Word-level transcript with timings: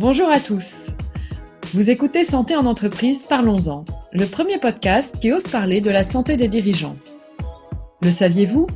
Bonjour 0.00 0.30
à 0.30 0.40
tous. 0.40 0.86
Vous 1.74 1.90
écoutez 1.90 2.24
Santé 2.24 2.56
en 2.56 2.64
entreprise, 2.64 3.24
parlons-en, 3.28 3.84
le 4.12 4.24
premier 4.24 4.56
podcast 4.56 5.20
qui 5.20 5.30
ose 5.30 5.46
parler 5.46 5.82
de 5.82 5.90
la 5.90 6.04
santé 6.04 6.38
des 6.38 6.48
dirigeants. 6.48 6.96
Le 8.00 8.10
saviez-vous? 8.10 8.66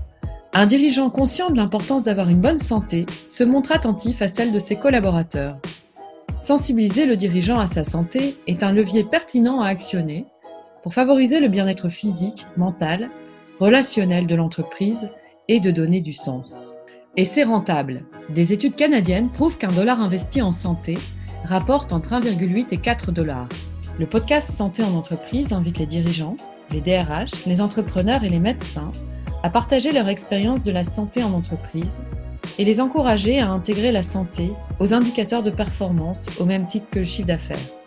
Un 0.52 0.66
dirigeant 0.66 1.08
conscient 1.08 1.48
de 1.48 1.56
l'importance 1.56 2.04
d'avoir 2.04 2.28
une 2.28 2.42
bonne 2.42 2.58
santé 2.58 3.06
se 3.24 3.42
montre 3.42 3.72
attentif 3.72 4.20
à 4.20 4.28
celle 4.28 4.52
de 4.52 4.58
ses 4.58 4.76
collaborateurs. 4.76 5.56
Sensibiliser 6.38 7.06
le 7.06 7.16
dirigeant 7.16 7.58
à 7.58 7.68
sa 7.68 7.84
santé 7.84 8.36
est 8.46 8.62
un 8.62 8.72
levier 8.72 9.02
pertinent 9.02 9.62
à 9.62 9.68
actionner 9.68 10.26
pour 10.82 10.92
favoriser 10.92 11.40
le 11.40 11.48
bien-être 11.48 11.88
physique, 11.88 12.46
mental, 12.58 13.08
relationnel 13.60 14.26
de 14.26 14.34
l'entreprise 14.34 15.08
et 15.48 15.58
de 15.58 15.70
donner 15.70 16.02
du 16.02 16.12
sens. 16.12 16.74
Et 17.16 17.24
c'est 17.24 17.44
rentable. 17.44 18.02
Des 18.28 18.52
études 18.52 18.74
canadiennes 18.74 19.30
prouvent 19.30 19.56
qu'un 19.56 19.70
dollar 19.70 20.00
investi 20.00 20.42
en 20.42 20.50
santé 20.50 20.98
rapporte 21.44 21.92
entre 21.92 22.12
1,8 22.12 22.66
et 22.72 22.78
4 22.78 23.12
dollars. 23.12 23.48
Le 24.00 24.06
podcast 24.06 24.50
Santé 24.50 24.82
en 24.82 24.94
entreprise 24.94 25.52
invite 25.52 25.78
les 25.78 25.86
dirigeants, 25.86 26.36
les 26.72 26.80
DRH, 26.80 27.46
les 27.46 27.60
entrepreneurs 27.60 28.24
et 28.24 28.28
les 28.28 28.40
médecins 28.40 28.90
à 29.44 29.50
partager 29.50 29.92
leur 29.92 30.08
expérience 30.08 30.64
de 30.64 30.72
la 30.72 30.82
santé 30.82 31.22
en 31.22 31.32
entreprise 31.34 32.02
et 32.58 32.64
les 32.64 32.80
encourager 32.80 33.38
à 33.38 33.50
intégrer 33.50 33.92
la 33.92 34.02
santé 34.02 34.52
aux 34.80 34.92
indicateurs 34.92 35.44
de 35.44 35.50
performance 35.50 36.28
au 36.40 36.44
même 36.44 36.66
titre 36.66 36.88
que 36.90 36.98
le 36.98 37.04
chiffre 37.04 37.28
d'affaires. 37.28 37.83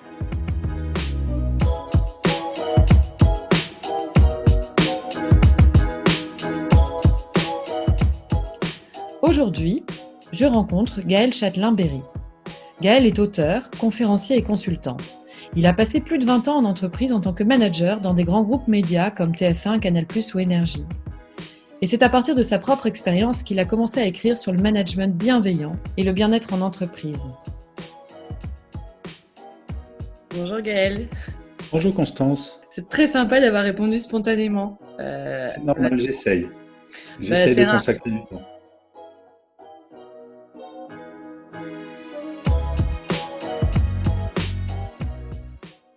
Aujourd'hui, 9.38 9.83
je 10.31 10.45
rencontre 10.45 11.02
Gaël 11.02 11.31
Châtelain-Berry. 11.31 12.02
Gaël 12.81 13.05
est 13.05 13.19
auteur, 13.19 13.69
conférencier 13.80 14.35
et 14.35 14.41
consultant. 14.41 14.97
Il 15.55 15.67
a 15.67 15.73
passé 15.73 15.99
plus 15.99 16.17
de 16.17 16.25
20 16.25 16.47
ans 16.47 16.57
en 16.57 16.66
entreprise 16.66 17.13
en 17.13 17.19
tant 17.21 17.33
que 17.33 17.43
manager 17.43 18.02
dans 18.02 18.15
des 18.15 18.23
grands 18.23 18.41
groupes 18.41 18.67
médias 18.67 19.11
comme 19.11 19.33
TF1, 19.33 19.80
Canal+ 19.80 20.08
ou 20.33 20.39
Énergie. 20.39 20.88
Et 21.83 21.85
c'est 21.85 22.02
à 22.02 22.09
partir 22.09 22.33
de 22.33 22.41
sa 22.41 22.58
propre 22.58 22.88
expérience 22.88 23.43
qu'il 23.43 23.59
a 23.59 23.65
commencé 23.65 23.99
à 23.99 24.08
écrire 24.08 24.35
sur 24.38 24.52
le 24.52 24.59
management 24.59 25.15
bienveillant 25.15 25.75
et 25.97 26.03
le 26.03 26.13
bien-être 26.13 26.55
en 26.55 26.61
entreprise. 26.61 27.27
Bonjour 30.31 30.61
Gaël. 30.61 31.09
Bonjour 31.71 31.93
Constance. 31.93 32.59
C'est 32.71 32.89
très 32.89 33.05
sympa 33.05 33.39
d'avoir 33.39 33.63
répondu 33.63 33.99
spontanément. 33.99 34.80
Euh, 34.99 35.52
normal, 35.63 35.99
j'essaye. 35.99 36.47
J'essaye 37.19 37.53
bah, 37.53 37.65
de 37.65 37.71
consacrer 37.73 38.09
du 38.09 38.25
temps. 38.31 38.41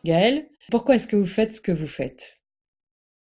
Gaël, 0.05 0.49
pourquoi 0.71 0.97
est-ce 0.97 1.07
que 1.07 1.17
vous 1.17 1.27
faites 1.27 1.55
ce 1.55 1.61
que 1.61 1.73
vous 1.73 1.87
faites? 1.87 2.37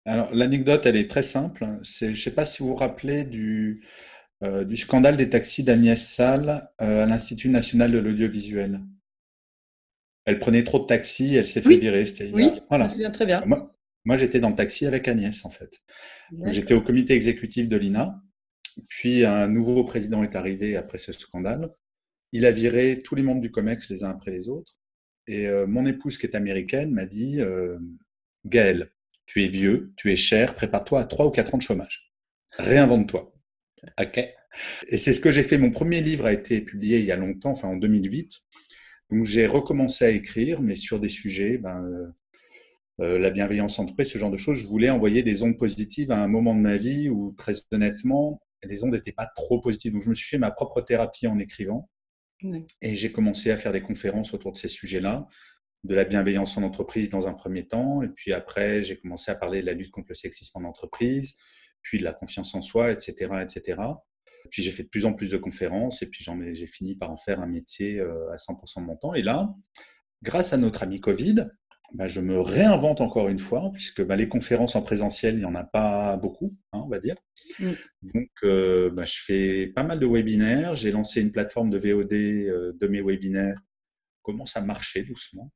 Alors, 0.06 0.34
l'anecdote, 0.34 0.86
elle 0.86 0.96
est 0.96 1.08
très 1.08 1.22
simple. 1.22 1.66
Je 1.82 2.06
ne 2.06 2.14
sais 2.14 2.32
pas 2.32 2.44
si 2.44 2.62
vous 2.62 2.70
vous 2.70 2.74
rappelez 2.74 3.24
du, 3.24 3.84
euh, 4.42 4.64
du 4.64 4.76
scandale 4.76 5.16
des 5.16 5.30
taxis 5.30 5.64
d'Agnès 5.64 6.02
Salle 6.06 6.68
euh, 6.80 7.04
à 7.04 7.06
l'Institut 7.06 7.48
national 7.48 7.92
de 7.92 7.98
l'audiovisuel. 7.98 8.80
Elle 10.26 10.38
prenait 10.38 10.64
trop 10.64 10.78
de 10.78 10.86
taxis, 10.86 11.36
elle 11.36 11.46
s'est 11.46 11.62
fait 11.62 11.76
virer. 11.76 12.04
Oui, 12.32 12.50
voilà. 12.68 12.84
je 12.86 12.92
me 12.92 12.94
souviens 12.94 13.10
très 13.10 13.26
bien. 13.26 13.44
Moi, 14.06 14.16
j'étais 14.18 14.40
dans 14.40 14.50
le 14.50 14.56
taxi 14.56 14.86
avec 14.86 15.08
Agnès, 15.08 15.44
en 15.44 15.50
fait. 15.50 15.80
J'étais 16.46 16.74
au 16.74 16.82
comité 16.82 17.14
exécutif 17.14 17.68
de 17.68 17.76
l'INA. 17.76 18.20
Puis, 18.88 19.24
un 19.24 19.48
nouveau 19.48 19.84
président 19.84 20.22
est 20.22 20.34
arrivé 20.34 20.76
après 20.76 20.98
ce 20.98 21.12
scandale. 21.12 21.70
Il 22.32 22.44
a 22.44 22.50
viré 22.50 23.00
tous 23.02 23.14
les 23.14 23.22
membres 23.22 23.40
du 23.40 23.50
COMEX 23.50 23.88
les 23.88 24.02
uns 24.02 24.10
après 24.10 24.30
les 24.30 24.48
autres. 24.48 24.76
Et 25.26 25.48
euh, 25.48 25.66
mon 25.66 25.86
épouse, 25.86 26.18
qui 26.18 26.26
est 26.26 26.36
américaine, 26.36 26.92
m'a 26.92 27.06
dit 27.06 27.40
euh, 27.40 27.78
Gaël, 28.44 28.90
tu 29.26 29.44
es 29.44 29.48
vieux, 29.48 29.92
tu 29.96 30.12
es 30.12 30.16
cher, 30.16 30.54
prépare-toi 30.54 31.00
à 31.00 31.04
3 31.04 31.26
ou 31.26 31.30
4 31.30 31.54
ans 31.54 31.58
de 31.58 31.62
chômage. 31.62 32.12
Réinvente-toi. 32.58 33.32
OK. 34.00 34.18
Et 34.88 34.96
c'est 34.96 35.12
ce 35.12 35.20
que 35.20 35.30
j'ai 35.30 35.42
fait. 35.42 35.58
Mon 35.58 35.70
premier 35.70 36.00
livre 36.00 36.26
a 36.26 36.32
été 36.32 36.60
publié 36.60 36.98
il 36.98 37.04
y 37.04 37.12
a 37.12 37.16
longtemps, 37.16 37.50
enfin 37.50 37.68
en 37.68 37.76
2008. 37.76 38.40
Donc 39.10 39.24
j'ai 39.24 39.46
recommencé 39.46 40.04
à 40.04 40.10
écrire, 40.10 40.60
mais 40.62 40.76
sur 40.76 41.00
des 41.00 41.08
sujets, 41.08 41.58
ben, 41.58 42.12
euh, 43.00 43.18
la 43.18 43.30
bienveillance 43.30 43.78
entreprise, 43.78 44.10
ce 44.10 44.18
genre 44.18 44.30
de 44.30 44.36
choses. 44.36 44.58
Je 44.58 44.66
voulais 44.66 44.90
envoyer 44.90 45.22
des 45.22 45.42
ondes 45.42 45.58
positives 45.58 46.10
à 46.12 46.22
un 46.22 46.28
moment 46.28 46.54
de 46.54 46.60
ma 46.60 46.76
vie 46.76 47.08
où, 47.08 47.34
très 47.36 47.54
honnêtement, 47.72 48.40
les 48.62 48.84
ondes 48.84 48.92
n'étaient 48.92 49.12
pas 49.12 49.28
trop 49.34 49.60
positives. 49.60 49.92
Donc 49.92 50.02
je 50.02 50.10
me 50.10 50.14
suis 50.14 50.28
fait 50.28 50.38
ma 50.38 50.50
propre 50.50 50.80
thérapie 50.80 51.26
en 51.26 51.38
écrivant. 51.38 51.90
Et 52.82 52.94
j'ai 52.94 53.12
commencé 53.12 53.50
à 53.50 53.56
faire 53.56 53.72
des 53.72 53.82
conférences 53.82 54.34
autour 54.34 54.52
de 54.52 54.58
ces 54.58 54.68
sujets-là, 54.68 55.26
de 55.84 55.94
la 55.94 56.04
bienveillance 56.04 56.56
en 56.56 56.62
entreprise 56.62 57.10
dans 57.10 57.28
un 57.28 57.34
premier 57.34 57.66
temps, 57.66 58.02
et 58.02 58.08
puis 58.08 58.32
après, 58.32 58.82
j'ai 58.82 58.98
commencé 58.98 59.30
à 59.30 59.34
parler 59.34 59.60
de 59.60 59.66
la 59.66 59.72
lutte 59.72 59.90
contre 59.90 60.08
le 60.10 60.14
sexisme 60.14 60.58
en 60.58 60.68
entreprise, 60.68 61.36
puis 61.82 61.98
de 61.98 62.04
la 62.04 62.12
confiance 62.12 62.54
en 62.54 62.62
soi, 62.62 62.90
etc. 62.90 63.32
etc. 63.42 63.80
Puis 64.50 64.62
j'ai 64.62 64.72
fait 64.72 64.82
de 64.82 64.88
plus 64.88 65.04
en 65.04 65.12
plus 65.12 65.30
de 65.30 65.36
conférences, 65.36 66.02
et 66.02 66.06
puis 66.06 66.24
j'ai 66.52 66.66
fini 66.66 66.96
par 66.96 67.10
en 67.10 67.16
faire 67.16 67.40
un 67.40 67.46
métier 67.46 67.98
euh, 68.00 68.30
à 68.32 68.36
100% 68.36 68.80
de 68.80 68.86
mon 68.86 68.96
temps. 68.96 69.14
Et 69.14 69.22
là, 69.22 69.54
grâce 70.22 70.52
à 70.52 70.56
notre 70.56 70.82
ami 70.82 71.00
Covid, 71.00 71.46
bah, 71.92 72.08
je 72.08 72.20
me 72.20 72.40
réinvente 72.40 73.00
encore 73.00 73.28
une 73.28 73.38
fois, 73.38 73.70
puisque 73.72 74.02
bah, 74.02 74.16
les 74.16 74.28
conférences 74.28 74.74
en 74.74 74.82
présentiel, 74.82 75.34
il 75.34 75.38
n'y 75.38 75.44
en 75.44 75.54
a 75.54 75.64
pas 75.64 76.16
beaucoup, 76.16 76.56
hein, 76.72 76.80
on 76.84 76.88
va 76.88 76.98
dire. 76.98 77.16
Mm. 77.60 77.72
Donc, 78.02 78.30
euh, 78.42 78.90
bah, 78.90 79.04
je 79.04 79.18
fais 79.24 79.66
pas 79.68 79.84
mal 79.84 80.00
de 80.00 80.06
webinaires. 80.06 80.74
J'ai 80.74 80.90
lancé 80.90 81.20
une 81.20 81.30
plateforme 81.30 81.70
de 81.70 81.78
VOD 81.78 82.12
euh, 82.12 82.72
de 82.80 82.86
mes 82.88 83.02
webinaires. 83.02 83.60
Commence 84.22 84.56
à 84.56 84.60
marcher 84.60 85.02
doucement. 85.02 85.52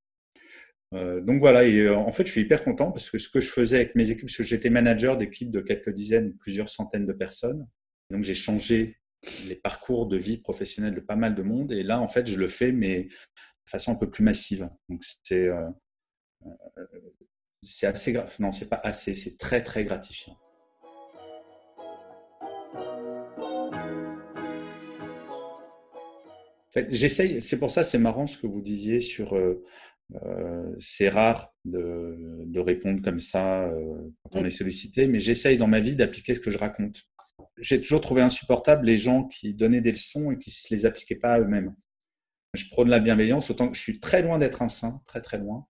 Euh, 0.95 1.21
donc 1.21 1.41
voilà, 1.41 1.65
et 1.65 1.89
en 1.89 2.13
fait, 2.13 2.27
je 2.27 2.33
suis 2.33 2.41
hyper 2.43 2.65
content 2.65 2.93
parce 2.93 3.11
que 3.11 3.19
ce 3.19 3.29
que 3.29 3.41
je 3.41 3.51
faisais 3.51 3.77
avec 3.77 3.95
mes 3.95 4.11
équipes, 4.11 4.27
parce 4.27 4.37
que 4.37 4.43
j'étais 4.43 4.71
manager 4.71 5.17
d'équipes 5.17 5.51
de 5.51 5.61
quelques 5.61 5.91
dizaines, 5.91 6.35
plusieurs 6.37 6.69
centaines 6.69 7.05
de 7.05 7.13
personnes. 7.13 7.67
Donc 8.11 8.23
j'ai 8.23 8.35
changé 8.35 8.97
les 9.47 9.57
parcours 9.57 10.07
de 10.07 10.17
vie 10.17 10.39
professionnelle 10.39 10.95
de 10.95 11.01
pas 11.01 11.17
mal 11.17 11.35
de 11.35 11.43
monde. 11.43 11.73
Et 11.73 11.83
là, 11.83 12.01
en 12.01 12.09
fait, 12.09 12.27
je 12.27 12.39
le 12.39 12.47
fais, 12.47 12.73
mais 12.73 13.05
de 13.05 13.71
façon 13.71 13.93
un 13.93 13.97
peu 13.97 14.09
plus 14.09 14.23
massive. 14.23 14.71
Donc 14.89 15.03
c'est 15.25 15.51
c'est 17.63 17.87
assez 17.87 18.13
grave. 18.13 18.35
Non, 18.41 18.53
c'est 18.53 18.69
pas 18.69 18.81
assez, 18.83 19.15
c'est 19.15 19.37
très 19.37 19.63
très 19.63 19.85
gratifiant. 19.85 20.37
En 26.69 26.71
fait, 26.71 26.93
j'essaye, 26.95 27.41
c'est 27.41 27.59
pour 27.59 27.71
ça, 27.71 27.83
c'est 27.83 27.99
marrant 27.99 28.27
ce 28.27 28.37
que 28.37 28.47
vous 28.47 28.61
disiez 28.61 29.01
sur 29.01 29.35
euh, 29.37 29.65
euh, 30.23 30.75
c'est 30.79 31.09
rare 31.09 31.55
de, 31.65 32.45
de, 32.47 32.61
répondre 32.61 33.03
comme 33.03 33.21
ça 33.21 33.69
euh, 33.69 34.11
quand 34.23 34.41
on 34.41 34.45
est 34.45 34.51
sollicité, 34.51 35.07
mais 35.07 35.19
j'essaye 35.19 35.59
dans 35.59 35.67
ma 35.67 35.81
vie 35.81 35.97
d'appliquer 35.97 36.35
ce 36.35 36.41
que 36.41 36.51
je 36.51 36.59
raconte. 36.59 37.05
J'ai 37.59 37.81
toujours 37.81 38.01
trouvé 38.01 38.23
insupportable 38.23 38.87
les 38.87 38.97
gens 38.97 39.25
qui 39.25 39.55
donnaient 39.55 39.81
des 39.81 39.93
leçons 39.93 40.31
et 40.31 40.39
qui 40.39 40.51
ne 40.71 40.77
les 40.77 40.87
appliquaient 40.87 41.17
pas 41.17 41.35
à 41.35 41.41
eux-mêmes. 41.41 41.75
Je 42.55 42.65
prône 42.71 42.89
la 42.89 43.01
bienveillance, 43.01 43.51
autant 43.51 43.69
que 43.69 43.77
je 43.77 43.83
suis 43.83 44.01
très 44.01 44.23
loin 44.23 44.39
d'être 44.39 44.63
un 44.63 44.69
saint, 44.69 45.03
très 45.07 45.21
très 45.21 45.39
loin. 45.39 45.67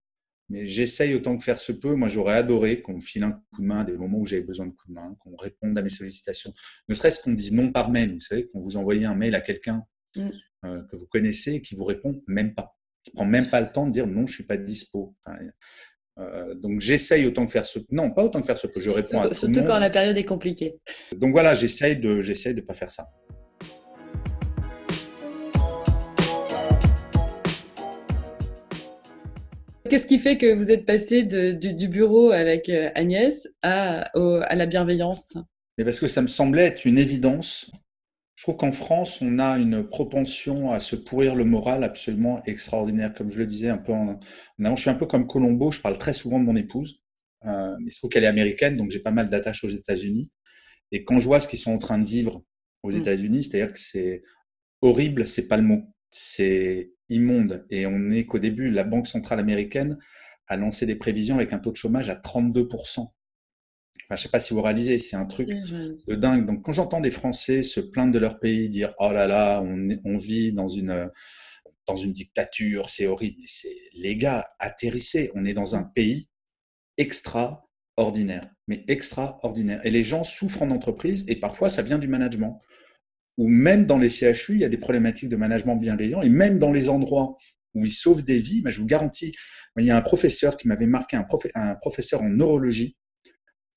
Mais 0.48 0.66
j'essaye 0.66 1.14
autant 1.14 1.36
que 1.36 1.44
faire 1.44 1.58
se 1.58 1.72
peut. 1.72 1.94
Moi, 1.94 2.08
j'aurais 2.08 2.34
adoré 2.34 2.80
qu'on 2.80 2.94
me 2.94 3.00
file 3.00 3.22
un 3.22 3.32
coup 3.32 3.60
de 3.60 3.66
main 3.66 3.80
à 3.80 3.84
des 3.84 3.92
moments 3.92 4.18
où 4.18 4.26
j'avais 4.26 4.42
besoin 4.42 4.66
de 4.66 4.72
coup 4.72 4.88
de 4.88 4.94
main, 4.94 5.14
qu'on 5.20 5.36
réponde 5.36 5.76
à 5.76 5.82
mes 5.82 5.88
sollicitations. 5.88 6.52
Ne 6.88 6.94
serait-ce 6.94 7.22
qu'on 7.22 7.32
dise 7.32 7.52
non 7.52 7.70
par 7.70 7.90
mail. 7.90 8.14
Vous 8.14 8.20
savez, 8.20 8.48
qu'on 8.48 8.60
vous 8.60 8.76
envoie 8.76 8.94
un 8.94 9.14
mail 9.14 9.34
à 9.34 9.40
quelqu'un 9.40 9.84
mm. 10.16 10.28
euh, 10.64 10.82
que 10.90 10.96
vous 10.96 11.06
connaissez 11.06 11.54
et 11.54 11.62
qui 11.62 11.74
vous 11.74 11.84
répond 11.84 12.22
même 12.26 12.54
pas. 12.54 12.76
Qui 13.04 13.10
prend 13.10 13.26
même 13.26 13.50
pas 13.50 13.60
le 13.60 13.70
temps 13.72 13.86
de 13.86 13.92
dire 13.92 14.06
non, 14.06 14.26
je 14.26 14.34
suis 14.34 14.44
pas 14.44 14.56
dispo. 14.56 15.14
Euh, 16.18 16.54
donc 16.54 16.80
j'essaye 16.80 17.26
autant 17.26 17.46
que 17.46 17.52
faire 17.52 17.64
se 17.64 17.78
non 17.92 18.10
pas 18.10 18.24
autant 18.24 18.40
que 18.40 18.46
faire 18.48 18.58
se 18.58 18.66
peut 18.66 18.80
je 18.80 18.90
réponds 18.90 19.20
à 19.20 19.28
tout 19.28 19.34
surtout 19.34 19.62
quand 19.62 19.78
la 19.78 19.88
période 19.88 20.16
est 20.16 20.24
compliquée 20.24 20.74
donc 21.14 21.30
voilà 21.30 21.54
j'essaye 21.54 21.96
de 21.96 22.20
j'essaye 22.22 22.54
de 22.54 22.60
pas 22.60 22.74
faire 22.74 22.90
ça 22.90 23.08
Qu'est-ce 29.88 30.06
qui 30.06 30.18
fait 30.18 30.36
que 30.36 30.54
vous 30.54 30.70
êtes 30.70 30.84
passé 30.84 31.22
du, 31.22 31.88
bureau 31.88 32.30
avec 32.30 32.68
euh, 32.68 32.90
Agnès 32.94 33.48
à, 33.62 34.10
la 34.14 34.66
bienveillance? 34.66 35.34
Mais 35.76 35.84
Parce 35.84 36.00
que 36.00 36.06
ça 36.06 36.22
me 36.22 36.26
semblait 36.26 36.64
être 36.64 36.84
une 36.84 36.98
évidence. 36.98 37.70
Je 38.34 38.44
trouve 38.44 38.56
qu'en 38.56 38.72
France, 38.72 39.20
on 39.22 39.38
a 39.38 39.58
une 39.58 39.88
propension 39.88 40.70
à 40.70 40.80
se 40.80 40.94
pourrir 40.94 41.34
le 41.34 41.44
moral 41.44 41.82
absolument 41.84 42.42
extraordinaire. 42.44 43.12
Comme 43.14 43.30
je 43.30 43.38
le 43.38 43.46
disais 43.46 43.68
un 43.68 43.78
peu 43.78 43.92
en, 43.92 44.20
avant, 44.62 44.76
je 44.76 44.82
suis 44.82 44.90
un 44.90 44.94
peu 44.94 45.06
comme 45.06 45.26
Colombo, 45.26 45.70
je 45.70 45.80
parle 45.80 45.98
très 45.98 46.12
souvent 46.12 46.38
de 46.38 46.44
mon 46.44 46.54
épouse. 46.54 47.00
Euh, 47.46 47.74
il 47.84 47.90
se 47.90 47.98
trouve 47.98 48.10
qu'elle 48.10 48.24
est 48.24 48.28
américaine, 48.28 48.76
donc 48.76 48.90
j'ai 48.90 49.00
pas 49.00 49.10
mal 49.10 49.28
d'attaches 49.28 49.64
aux 49.64 49.68
États-Unis. 49.68 50.30
Et 50.92 51.04
quand 51.04 51.18
je 51.18 51.26
vois 51.26 51.40
ce 51.40 51.48
qu'ils 51.48 51.58
sont 51.58 51.72
en 51.72 51.78
train 51.78 51.98
de 51.98 52.06
vivre 52.06 52.44
aux 52.82 52.92
mm. 52.92 52.96
États-Unis, 52.96 53.44
c'est-à-dire 53.44 53.72
que 53.72 53.78
c'est 53.78 54.22
horrible, 54.82 55.26
c'est 55.26 55.48
pas 55.48 55.56
le 55.56 55.64
mot. 55.64 55.82
C'est 56.10 56.92
immonde. 57.08 57.66
Et 57.70 57.86
on 57.86 58.10
est 58.10 58.26
qu'au 58.26 58.38
début, 58.38 58.70
la 58.70 58.84
Banque 58.84 59.06
centrale 59.06 59.40
américaine 59.40 59.98
a 60.46 60.56
lancé 60.56 60.86
des 60.86 60.96
prévisions 60.96 61.36
avec 61.36 61.52
un 61.52 61.58
taux 61.58 61.72
de 61.72 61.76
chômage 61.76 62.08
à 62.08 62.14
32%. 62.14 63.00
Enfin, 63.00 63.12
je 64.10 64.12
ne 64.14 64.16
sais 64.16 64.28
pas 64.30 64.40
si 64.40 64.54
vous 64.54 64.62
réalisez, 64.62 64.98
c'est 64.98 65.16
un 65.16 65.26
truc 65.26 65.48
de 65.48 66.14
dingue. 66.14 66.46
Donc, 66.46 66.64
quand 66.64 66.72
j'entends 66.72 67.00
des 67.00 67.10
Français 67.10 67.62
se 67.62 67.80
plaindre 67.80 68.12
de 68.12 68.18
leur 68.18 68.38
pays, 68.38 68.70
dire 68.70 68.94
Oh 68.98 69.12
là 69.12 69.26
là, 69.26 69.60
on, 69.62 69.88
on 70.04 70.16
vit 70.16 70.52
dans 70.52 70.68
une 70.68 71.10
dans 71.88 71.96
une 71.96 72.12
dictature, 72.12 72.90
c'est 72.90 73.06
horrible. 73.06 73.40
C'est 73.46 73.76
les 73.94 74.16
gars, 74.16 74.46
atterrissez. 74.58 75.30
On 75.34 75.44
est 75.44 75.54
dans 75.54 75.74
un 75.74 75.82
pays 75.82 76.28
extraordinaire, 76.98 78.48
mais 78.68 78.84
extraordinaire. 78.88 79.80
Et 79.84 79.90
les 79.90 80.02
gens 80.02 80.22
souffrent 80.22 80.62
en 80.62 80.70
entreprise 80.70 81.24
et 81.28 81.36
parfois 81.36 81.70
ça 81.70 81.82
vient 81.82 81.98
du 81.98 82.08
management. 82.08 82.60
Ou 83.38 83.48
même 83.48 83.86
dans 83.86 83.98
les 83.98 84.08
CHU, 84.08 84.54
il 84.54 84.60
y 84.60 84.64
a 84.64 84.68
des 84.68 84.76
problématiques 84.76 85.28
de 85.28 85.36
management 85.36 85.76
bienveillant 85.76 86.22
et 86.22 86.28
même 86.28 86.58
dans 86.58 86.72
les 86.72 86.88
endroits 86.88 87.36
où 87.74 87.84
ils 87.84 87.92
sauvent 87.92 88.24
des 88.24 88.40
vies, 88.40 88.62
mais 88.64 88.70
je 88.70 88.80
vous 88.80 88.86
garantis, 88.86 89.32
il 89.78 89.86
y 89.86 89.90
a 89.90 89.96
un 89.96 90.02
professeur 90.02 90.56
qui 90.56 90.68
m'avait 90.68 90.86
marqué, 90.86 91.16
un, 91.16 91.74
professeur 91.76 92.22
en 92.22 92.28
neurologie, 92.28 92.96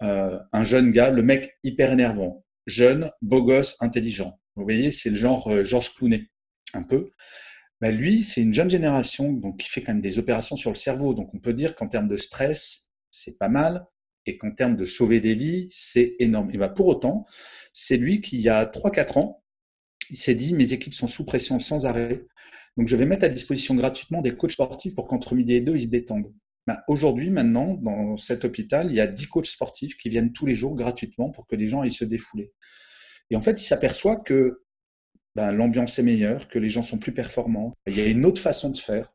euh, 0.01 0.39
un 0.51 0.63
jeune 0.63 0.91
gars, 0.91 1.11
le 1.11 1.21
mec 1.21 1.57
hyper 1.63 1.91
énervant, 1.91 2.43
jeune, 2.65 3.11
beau 3.21 3.43
gosse, 3.43 3.75
intelligent. 3.79 4.39
Vous 4.55 4.63
voyez, 4.63 4.91
c'est 4.91 5.11
le 5.11 5.15
genre 5.15 5.47
euh, 5.47 5.63
Georges 5.63 5.93
Clooney, 5.95 6.27
un 6.73 6.83
peu. 6.83 7.11
Bah, 7.79 7.91
lui, 7.91 8.23
c'est 8.23 8.41
une 8.41 8.53
jeune 8.53 8.69
génération 8.69 9.31
donc, 9.31 9.59
qui 9.59 9.69
fait 9.69 9.81
quand 9.81 9.93
même 9.93 10.01
des 10.01 10.19
opérations 10.19 10.55
sur 10.55 10.71
le 10.71 10.75
cerveau. 10.75 11.13
Donc 11.13 11.33
on 11.33 11.39
peut 11.39 11.53
dire 11.53 11.75
qu'en 11.75 11.87
termes 11.87 12.07
de 12.07 12.17
stress, 12.17 12.89
c'est 13.11 13.37
pas 13.37 13.49
mal, 13.49 13.85
et 14.25 14.37
qu'en 14.37 14.51
termes 14.51 14.75
de 14.75 14.85
sauver 14.85 15.19
des 15.19 15.33
vies, 15.33 15.67
c'est 15.71 16.15
énorme. 16.19 16.51
Et 16.53 16.57
bah, 16.57 16.69
pour 16.69 16.87
autant, 16.87 17.25
c'est 17.73 17.97
lui 17.97 18.21
qui, 18.21 18.37
il 18.37 18.41
y 18.41 18.49
a 18.49 18.65
3-4 18.65 19.19
ans, 19.19 19.40
il 20.11 20.17
s'est 20.17 20.35
dit, 20.35 20.53
mes 20.53 20.73
équipes 20.73 20.93
sont 20.93 21.07
sous 21.07 21.25
pression 21.25 21.57
sans 21.57 21.85
arrêt, 21.85 22.25
donc 22.77 22.87
je 22.87 22.95
vais 22.95 23.05
mettre 23.05 23.25
à 23.25 23.29
disposition 23.29 23.75
gratuitement 23.75 24.21
des 24.21 24.35
coachs 24.35 24.51
sportifs 24.51 24.95
pour 24.95 25.07
qu'entre 25.07 25.35
midi 25.35 25.53
et 25.53 25.61
deux, 25.61 25.75
ils 25.75 25.83
se 25.83 25.87
détendent. 25.87 26.31
Bah, 26.67 26.83
aujourd'hui, 26.87 27.29
maintenant, 27.29 27.73
dans 27.75 28.17
cet 28.17 28.45
hôpital, 28.45 28.87
il 28.89 28.95
y 28.95 29.01
a 29.01 29.07
10 29.07 29.27
coachs 29.27 29.47
sportifs 29.47 29.97
qui 29.97 30.09
viennent 30.09 30.31
tous 30.31 30.45
les 30.45 30.53
jours 30.53 30.75
gratuitement 30.75 31.31
pour 31.31 31.47
que 31.47 31.55
les 31.55 31.67
gens 31.67 31.81
aillent 31.81 31.91
se 31.91 32.05
défouler. 32.05 32.53
Et 33.29 33.35
en 33.35 33.41
fait, 33.41 33.61
il 33.61 33.65
s'aperçoit 33.65 34.17
que 34.17 34.63
ben, 35.35 35.51
l'ambiance 35.51 35.97
est 35.97 36.03
meilleure, 36.03 36.47
que 36.47 36.59
les 36.59 36.69
gens 36.69 36.83
sont 36.83 36.97
plus 36.97 37.13
performants. 37.13 37.73
Il 37.87 37.97
y 37.97 38.01
a 38.01 38.05
une 38.05 38.25
autre 38.25 38.41
façon 38.41 38.69
de 38.69 38.77
faire. 38.77 39.13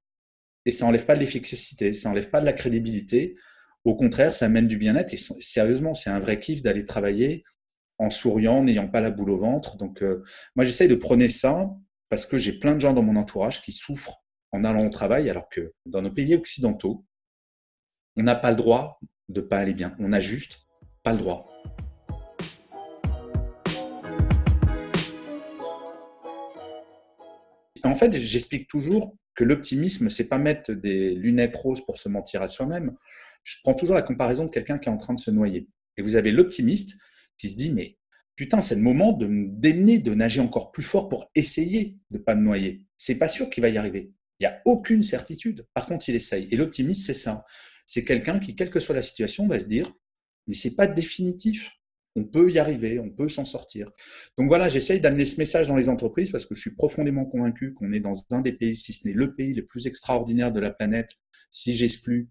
Et 0.64 0.72
ça 0.72 0.84
n'enlève 0.84 1.06
pas 1.06 1.14
de 1.14 1.20
l'efficacité, 1.20 1.94
ça 1.94 2.08
n'enlève 2.08 2.30
pas 2.30 2.40
de 2.40 2.46
la 2.46 2.52
crédibilité. 2.52 3.36
Au 3.84 3.94
contraire, 3.94 4.32
ça 4.32 4.46
amène 4.46 4.66
du 4.66 4.76
bien-être. 4.76 5.14
Et 5.14 5.16
sérieusement, 5.16 5.94
c'est 5.94 6.10
un 6.10 6.18
vrai 6.18 6.40
kiff 6.40 6.62
d'aller 6.62 6.84
travailler 6.84 7.44
en 7.98 8.10
souriant, 8.10 8.62
n'ayant 8.62 8.88
pas 8.88 9.00
la 9.00 9.10
boule 9.10 9.30
au 9.30 9.38
ventre. 9.38 9.76
Donc, 9.76 10.02
euh, 10.02 10.24
moi, 10.54 10.64
j'essaye 10.64 10.88
de 10.88 10.94
prôner 10.94 11.28
ça 11.28 11.70
parce 12.08 12.26
que 12.26 12.38
j'ai 12.38 12.52
plein 12.52 12.74
de 12.74 12.80
gens 12.80 12.92
dans 12.92 13.02
mon 13.02 13.16
entourage 13.16 13.62
qui 13.62 13.72
souffrent 13.72 14.22
en 14.52 14.64
allant 14.64 14.86
au 14.86 14.90
travail, 14.90 15.28
alors 15.28 15.48
que 15.48 15.72
dans 15.86 16.02
nos 16.02 16.10
pays 16.10 16.34
occidentaux, 16.34 17.04
on 18.16 18.22
n'a 18.22 18.34
pas 18.34 18.50
le 18.50 18.56
droit 18.56 19.00
de 19.28 19.40
pas 19.40 19.58
aller 19.58 19.74
bien. 19.74 19.94
On 19.98 20.08
n'a 20.08 20.20
juste 20.20 20.60
pas 21.02 21.12
le 21.12 21.18
droit. 21.18 21.50
En 27.84 27.94
fait, 27.94 28.12
j'explique 28.12 28.68
toujours 28.68 29.16
que 29.34 29.44
l'optimisme, 29.44 30.08
c'est 30.08 30.28
pas 30.28 30.38
mettre 30.38 30.72
des 30.72 31.14
lunettes 31.14 31.56
roses 31.56 31.84
pour 31.84 31.98
se 31.98 32.08
mentir 32.08 32.42
à 32.42 32.48
soi-même. 32.48 32.96
Je 33.44 33.56
prends 33.62 33.74
toujours 33.74 33.94
la 33.94 34.02
comparaison 34.02 34.44
de 34.44 34.50
quelqu'un 34.50 34.78
qui 34.78 34.88
est 34.88 34.92
en 34.92 34.96
train 34.96 35.14
de 35.14 35.18
se 35.18 35.30
noyer. 35.30 35.68
Et 35.96 36.02
vous 36.02 36.16
avez 36.16 36.32
l'optimiste 36.32 36.96
qui 37.38 37.50
se 37.50 37.56
dit, 37.56 37.70
mais 37.70 37.98
putain, 38.36 38.60
c'est 38.60 38.74
le 38.74 38.82
moment 38.82 39.12
de 39.12 39.26
me 39.26 39.48
démener, 39.48 39.98
de 39.98 40.14
nager 40.14 40.40
encore 40.40 40.70
plus 40.72 40.82
fort 40.82 41.08
pour 41.08 41.30
essayer 41.34 41.96
de 42.10 42.18
pas 42.18 42.34
me 42.34 42.42
noyer. 42.42 42.84
C'est 42.96 43.16
pas 43.16 43.28
sûr 43.28 43.50
qu'il 43.50 43.62
va 43.62 43.68
y 43.68 43.78
arriver. 43.78 44.12
Il 44.38 44.42
n'y 44.42 44.46
a 44.46 44.60
aucune 44.66 45.02
certitude. 45.02 45.66
Par 45.72 45.86
contre, 45.86 46.08
il 46.08 46.14
essaye. 46.14 46.46
Et 46.50 46.56
l'optimiste, 46.56 47.06
c'est 47.06 47.14
ça. 47.14 47.44
C'est 47.86 48.04
quelqu'un 48.04 48.38
qui, 48.38 48.54
quelle 48.54 48.70
que 48.70 48.80
soit 48.80 48.94
la 48.94 49.02
situation, 49.02 49.46
va 49.46 49.58
se 49.58 49.66
dire, 49.66 49.92
mais 50.46 50.54
c'est 50.54 50.74
pas 50.74 50.86
définitif. 50.86 51.70
On 52.14 52.24
peut 52.24 52.50
y 52.50 52.58
arriver, 52.58 52.98
on 52.98 53.10
peut 53.10 53.28
s'en 53.28 53.44
sortir. 53.44 53.90
Donc 54.38 54.48
voilà, 54.48 54.68
j'essaye 54.68 55.00
d'amener 55.00 55.26
ce 55.26 55.36
message 55.38 55.68
dans 55.68 55.76
les 55.76 55.88
entreprises 55.88 56.30
parce 56.30 56.46
que 56.46 56.54
je 56.54 56.60
suis 56.60 56.74
profondément 56.74 57.26
convaincu 57.26 57.74
qu'on 57.74 57.92
est 57.92 58.00
dans 58.00 58.26
un 58.30 58.40
des 58.40 58.52
pays, 58.52 58.74
si 58.74 58.94
ce 58.94 59.06
n'est 59.06 59.12
le 59.14 59.34
pays 59.34 59.52
le 59.52 59.66
plus 59.66 59.86
extraordinaire 59.86 60.50
de 60.50 60.60
la 60.60 60.70
planète, 60.70 61.10
si 61.50 61.76
j'exclus 61.76 62.30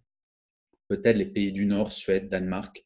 peut-être 0.88 1.18
les 1.18 1.26
pays 1.26 1.52
du 1.52 1.66
Nord, 1.66 1.92
Suède, 1.92 2.30
Danemark, 2.30 2.86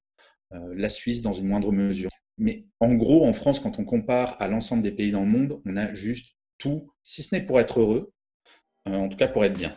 la 0.52 0.90
Suisse 0.90 1.22
dans 1.22 1.34
une 1.34 1.48
moindre 1.48 1.72
mesure. 1.72 2.10
Mais 2.40 2.64
en 2.80 2.94
gros, 2.96 3.26
en 3.26 3.34
France, 3.34 3.60
quand 3.60 3.80
on 3.80 3.84
compare 3.84 4.42
à 4.42 4.48
l'ensemble 4.48 4.82
des 4.82 4.92
pays 4.92 5.12
dans 5.12 5.20
le 5.20 5.28
monde, 5.28 5.62
on 5.66 5.76
a 5.76 5.94
juste 5.94 6.38
tout, 6.58 6.90
si 7.04 7.22
ce 7.22 7.36
n'est 7.36 7.42
pour 7.42 7.60
être 7.60 7.82
heureux, 7.82 8.14
euh, 8.88 8.94
en 8.94 9.10
tout 9.10 9.18
cas 9.18 9.28
pour 9.28 9.44
être 9.44 9.58
bien. 9.58 9.76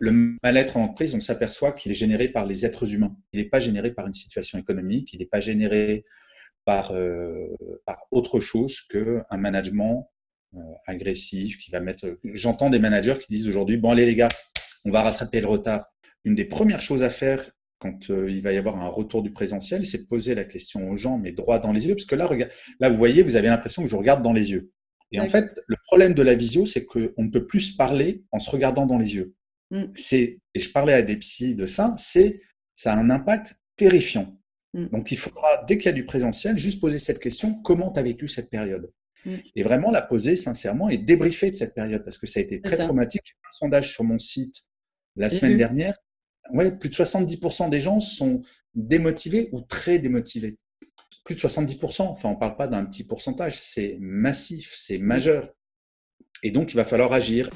Le 0.00 0.36
mal-être 0.42 0.76
en 0.76 0.84
entreprise, 0.84 1.14
on 1.14 1.20
s'aperçoit 1.20 1.70
qu'il 1.70 1.92
est 1.92 1.94
généré 1.94 2.28
par 2.28 2.46
les 2.46 2.66
êtres 2.66 2.92
humains. 2.92 3.16
Il 3.32 3.40
n'est 3.40 3.48
pas 3.48 3.60
généré 3.60 3.92
par 3.92 4.08
une 4.08 4.12
situation 4.12 4.58
économique, 4.58 5.12
il 5.12 5.20
n'est 5.20 5.26
pas 5.26 5.40
généré 5.40 6.04
par, 6.64 6.92
euh, 6.92 7.54
par 7.86 8.06
autre 8.10 8.40
chose 8.40 8.80
qu'un 8.80 9.36
management 9.36 10.10
euh, 10.56 10.58
agressif 10.86 11.58
qui 11.58 11.70
va 11.70 11.78
mettre. 11.78 12.18
J'entends 12.24 12.70
des 12.70 12.80
managers 12.80 13.18
qui 13.20 13.28
disent 13.28 13.46
aujourd'hui 13.46 13.76
Bon, 13.76 13.90
allez 13.90 14.06
les 14.06 14.16
gars, 14.16 14.28
on 14.84 14.90
va 14.90 15.02
rattraper 15.02 15.40
le 15.40 15.46
retard 15.46 15.86
une 16.24 16.34
des 16.34 16.44
premières 16.44 16.80
choses 16.80 17.02
à 17.02 17.10
faire 17.10 17.50
quand 17.78 18.10
euh, 18.10 18.30
il 18.30 18.42
va 18.42 18.52
y 18.52 18.58
avoir 18.58 18.78
un 18.78 18.88
retour 18.88 19.22
du 19.22 19.32
présentiel, 19.32 19.86
c'est 19.86 19.98
de 19.98 20.06
poser 20.06 20.34
la 20.34 20.44
question 20.44 20.90
aux 20.90 20.96
gens, 20.96 21.18
mais 21.18 21.32
droit 21.32 21.58
dans 21.58 21.72
les 21.72 21.86
yeux, 21.86 21.94
parce 21.94 22.04
que 22.04 22.14
là, 22.14 22.28
là 22.78 22.88
vous 22.90 22.98
voyez, 22.98 23.22
vous 23.22 23.36
avez 23.36 23.48
l'impression 23.48 23.82
que 23.82 23.88
je 23.88 23.96
regarde 23.96 24.22
dans 24.22 24.34
les 24.34 24.52
yeux. 24.52 24.70
Et 25.12 25.18
en 25.18 25.28
fait, 25.28 25.60
le 25.66 25.76
problème 25.86 26.14
de 26.14 26.22
la 26.22 26.34
visio, 26.34 26.66
c'est 26.66 26.84
qu'on 26.84 27.10
ne 27.16 27.30
peut 27.30 27.46
plus 27.46 27.72
parler 27.72 28.22
en 28.30 28.38
se 28.38 28.50
regardant 28.50 28.86
dans 28.86 28.98
les 28.98 29.16
yeux. 29.16 29.34
Mm. 29.70 29.86
C'est, 29.96 30.38
et 30.54 30.60
je 30.60 30.70
parlais 30.70 30.92
à 30.92 31.02
des 31.02 31.16
psys 31.16 31.54
de 31.54 31.66
ça, 31.66 31.94
c'est, 31.96 32.40
ça 32.74 32.92
a 32.92 32.96
un 32.96 33.10
impact 33.10 33.56
terrifiant. 33.76 34.38
Mm. 34.74 34.86
Donc, 34.88 35.10
il 35.10 35.18
faudra, 35.18 35.64
dès 35.66 35.78
qu'il 35.78 35.86
y 35.86 35.88
a 35.88 35.92
du 35.92 36.04
présentiel, 36.04 36.58
juste 36.58 36.80
poser 36.80 37.00
cette 37.00 37.18
question 37.18 37.54
comment 37.62 37.90
tu 37.90 37.98
as 37.98 38.02
vécu 38.02 38.28
cette 38.28 38.50
période? 38.50 38.92
Mm. 39.24 39.36
Et 39.56 39.62
vraiment 39.62 39.90
la 39.90 40.02
poser 40.02 40.36
sincèrement 40.36 40.90
et 40.90 40.98
débriefer 40.98 41.50
de 41.50 41.56
cette 41.56 41.74
période, 41.74 42.04
parce 42.04 42.18
que 42.18 42.26
ça 42.28 42.38
a 42.38 42.42
été 42.42 42.60
très 42.60 42.76
traumatique. 42.76 43.22
J'ai 43.24 43.48
un 43.48 43.50
sondage 43.50 43.92
sur 43.92 44.04
mon 44.04 44.18
site 44.18 44.62
la 45.16 45.30
semaine 45.30 45.56
dernière 45.56 45.96
ouais, 46.52 46.76
plus 46.76 46.88
de 46.88 46.94
70% 46.94 47.68
des 47.68 47.80
gens 47.80 48.00
sont 48.00 48.42
démotivés 48.74 49.48
ou 49.52 49.60
très 49.60 49.98
démotivés. 49.98 50.58
Plus 51.24 51.34
de 51.34 51.40
70%, 51.40 52.02
enfin 52.02 52.30
on 52.30 52.34
ne 52.34 52.38
parle 52.38 52.56
pas 52.56 52.66
d'un 52.66 52.84
petit 52.84 53.04
pourcentage, 53.04 53.58
c'est 53.58 53.98
massif, 54.00 54.72
c'est 54.74 54.98
majeur. 54.98 55.50
Et 56.42 56.50
donc 56.50 56.72
il 56.72 56.76
va 56.76 56.84
falloir 56.84 57.12
agir. 57.12 57.48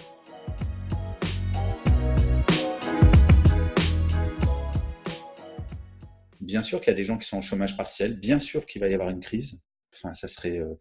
Bien 6.41 6.63
sûr 6.63 6.81
qu'il 6.81 6.91
y 6.91 6.95
a 6.95 6.97
des 6.97 7.05
gens 7.05 7.19
qui 7.19 7.27
sont 7.27 7.39
en 7.39 7.43
chômage 7.43 7.77
partiel, 7.77 8.19
bien 8.19 8.39
sûr 8.39 8.67
qu'il 8.67 8.81
va 8.81 8.89
y 8.89 8.95
avoir 8.95 9.09
une 9.09 9.21
crise. 9.21 9.59
Enfin, 9.95 10.13
ça 10.13 10.29
serait 10.29 10.59
euh, 10.59 10.75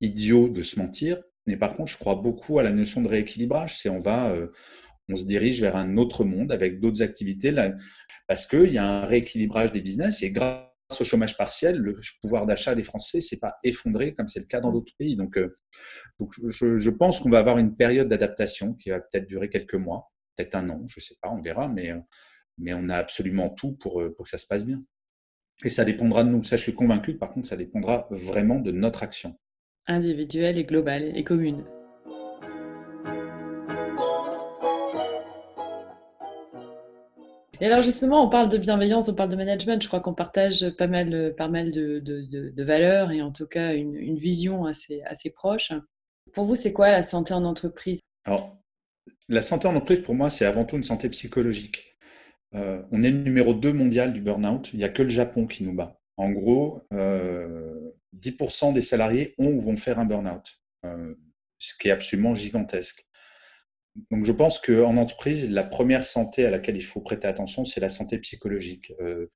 idiot 0.00 0.48
de 0.48 0.62
se 0.62 0.78
mentir. 0.78 1.22
Mais 1.46 1.56
par 1.56 1.76
contre, 1.76 1.90
je 1.90 1.96
crois 1.96 2.16
beaucoup 2.16 2.58
à 2.58 2.62
la 2.62 2.72
notion 2.72 3.00
de 3.00 3.08
rééquilibrage. 3.08 3.78
C'est 3.78 3.88
on 3.88 4.00
va, 4.00 4.30
euh, 4.32 4.48
on 5.08 5.16
se 5.16 5.24
dirige 5.24 5.60
vers 5.60 5.76
un 5.76 5.96
autre 5.96 6.24
monde 6.24 6.52
avec 6.52 6.80
d'autres 6.80 7.02
activités 7.02 7.50
là, 7.50 7.72
parce 8.26 8.46
qu'il 8.46 8.72
y 8.72 8.78
a 8.78 8.84
un 8.84 9.06
rééquilibrage 9.06 9.72
des 9.72 9.80
business 9.80 10.22
et 10.22 10.30
grâce 10.30 10.66
au 11.00 11.04
chômage 11.04 11.36
partiel, 11.36 11.78
le 11.78 11.98
pouvoir 12.20 12.46
d'achat 12.46 12.74
des 12.74 12.82
Français 12.82 13.20
s'est 13.20 13.38
pas 13.38 13.56
effondré 13.64 14.14
comme 14.14 14.28
c'est 14.28 14.40
le 14.40 14.46
cas 14.46 14.60
dans 14.60 14.72
d'autres 14.72 14.92
pays. 14.98 15.16
Donc, 15.16 15.36
euh, 15.36 15.56
donc 16.18 16.32
je, 16.34 16.90
pense 16.90 17.20
qu'on 17.20 17.30
va 17.30 17.38
avoir 17.38 17.58
une 17.58 17.76
période 17.76 18.08
d'adaptation 18.08 18.74
qui 18.74 18.90
va 18.90 19.00
peut-être 19.00 19.26
durer 19.26 19.48
quelques 19.48 19.74
mois, 19.74 20.12
peut-être 20.36 20.54
un 20.54 20.68
an, 20.70 20.82
je 20.86 20.98
ne 20.98 21.02
sais 21.02 21.16
pas, 21.20 21.30
on 21.30 21.40
verra, 21.40 21.68
mais, 21.68 21.90
euh, 21.90 21.98
mais 22.58 22.72
on 22.74 22.88
a 22.88 22.96
absolument 22.96 23.50
tout 23.50 23.72
pour, 23.72 24.00
euh, 24.00 24.14
pour 24.14 24.24
que 24.24 24.30
ça 24.30 24.38
se 24.38 24.46
passe 24.46 24.64
bien. 24.64 24.82
Et 25.64 25.70
ça 25.70 25.84
dépendra 25.84 26.22
de 26.22 26.28
nous. 26.28 26.42
Ça, 26.42 26.56
je 26.56 26.62
suis 26.62 26.74
convaincu. 26.74 27.16
Par 27.16 27.32
contre, 27.32 27.48
ça 27.48 27.56
dépendra 27.56 28.06
vraiment 28.10 28.60
de 28.60 28.72
notre 28.72 29.02
action. 29.02 29.38
Individuelle 29.86 30.58
et 30.58 30.64
globale 30.64 31.16
et 31.16 31.24
commune. 31.24 31.64
Et 37.60 37.66
alors 37.66 37.82
justement, 37.82 38.24
on 38.24 38.28
parle 38.28 38.48
de 38.48 38.58
bienveillance, 38.58 39.08
on 39.08 39.14
parle 39.14 39.30
de 39.30 39.36
management. 39.36 39.82
Je 39.82 39.88
crois 39.88 40.00
qu'on 40.00 40.14
partage 40.14 40.68
pas 40.76 40.86
mal, 40.86 41.34
pas 41.36 41.48
mal 41.48 41.72
de, 41.72 42.00
de, 42.00 42.62
valeurs 42.62 43.12
et 43.12 43.22
en 43.22 43.32
tout 43.32 43.46
cas 43.46 43.74
une, 43.74 44.16
vision 44.16 44.66
assez, 44.66 45.02
assez 45.02 45.30
proche. 45.30 45.72
Pour 46.32 46.44
vous, 46.44 46.56
c'est 46.56 46.72
quoi 46.72 46.90
la 46.90 47.02
santé 47.02 47.32
en 47.32 47.44
entreprise? 47.44 48.00
Alors, 48.24 48.58
la 49.28 49.42
santé 49.42 49.68
en 49.68 49.76
entreprise, 49.76 50.00
pour 50.00 50.14
moi, 50.14 50.30
c'est 50.30 50.44
avant 50.44 50.64
tout 50.64 50.76
une 50.76 50.84
santé 50.84 51.08
psychologique. 51.08 51.96
Euh, 52.54 52.82
on 52.90 53.02
est 53.02 53.10
le 53.10 53.22
numéro 53.22 53.54
2 53.54 53.72
mondial 53.72 54.12
du 54.12 54.20
burn-out. 54.20 54.70
Il 54.72 54.78
n'y 54.78 54.84
a 54.84 54.88
que 54.88 55.02
le 55.02 55.08
Japon 55.08 55.46
qui 55.46 55.64
nous 55.64 55.72
bat. 55.72 55.98
En 56.16 56.30
gros, 56.30 56.82
euh, 56.92 57.90
10% 58.14 58.72
des 58.72 58.82
salariés 58.82 59.34
ont 59.38 59.48
ou 59.48 59.60
vont 59.60 59.76
faire 59.76 59.98
un 59.98 60.04
burn-out, 60.04 60.58
euh, 60.84 61.14
ce 61.58 61.74
qui 61.78 61.88
est 61.88 61.90
absolument 61.90 62.34
gigantesque. 62.34 63.06
Donc, 64.10 64.24
je 64.24 64.32
pense 64.32 64.58
qu'en 64.58 64.96
entreprise, 64.96 65.50
la 65.50 65.64
première 65.64 66.04
santé 66.04 66.44
à 66.44 66.50
laquelle 66.50 66.76
il 66.76 66.84
faut 66.84 67.00
prêter 67.00 67.26
attention, 67.26 67.64
c'est 67.64 67.80
la 67.80 67.90
santé 67.90 68.18
psychologique. 68.18 68.92
Euh, 69.00 69.26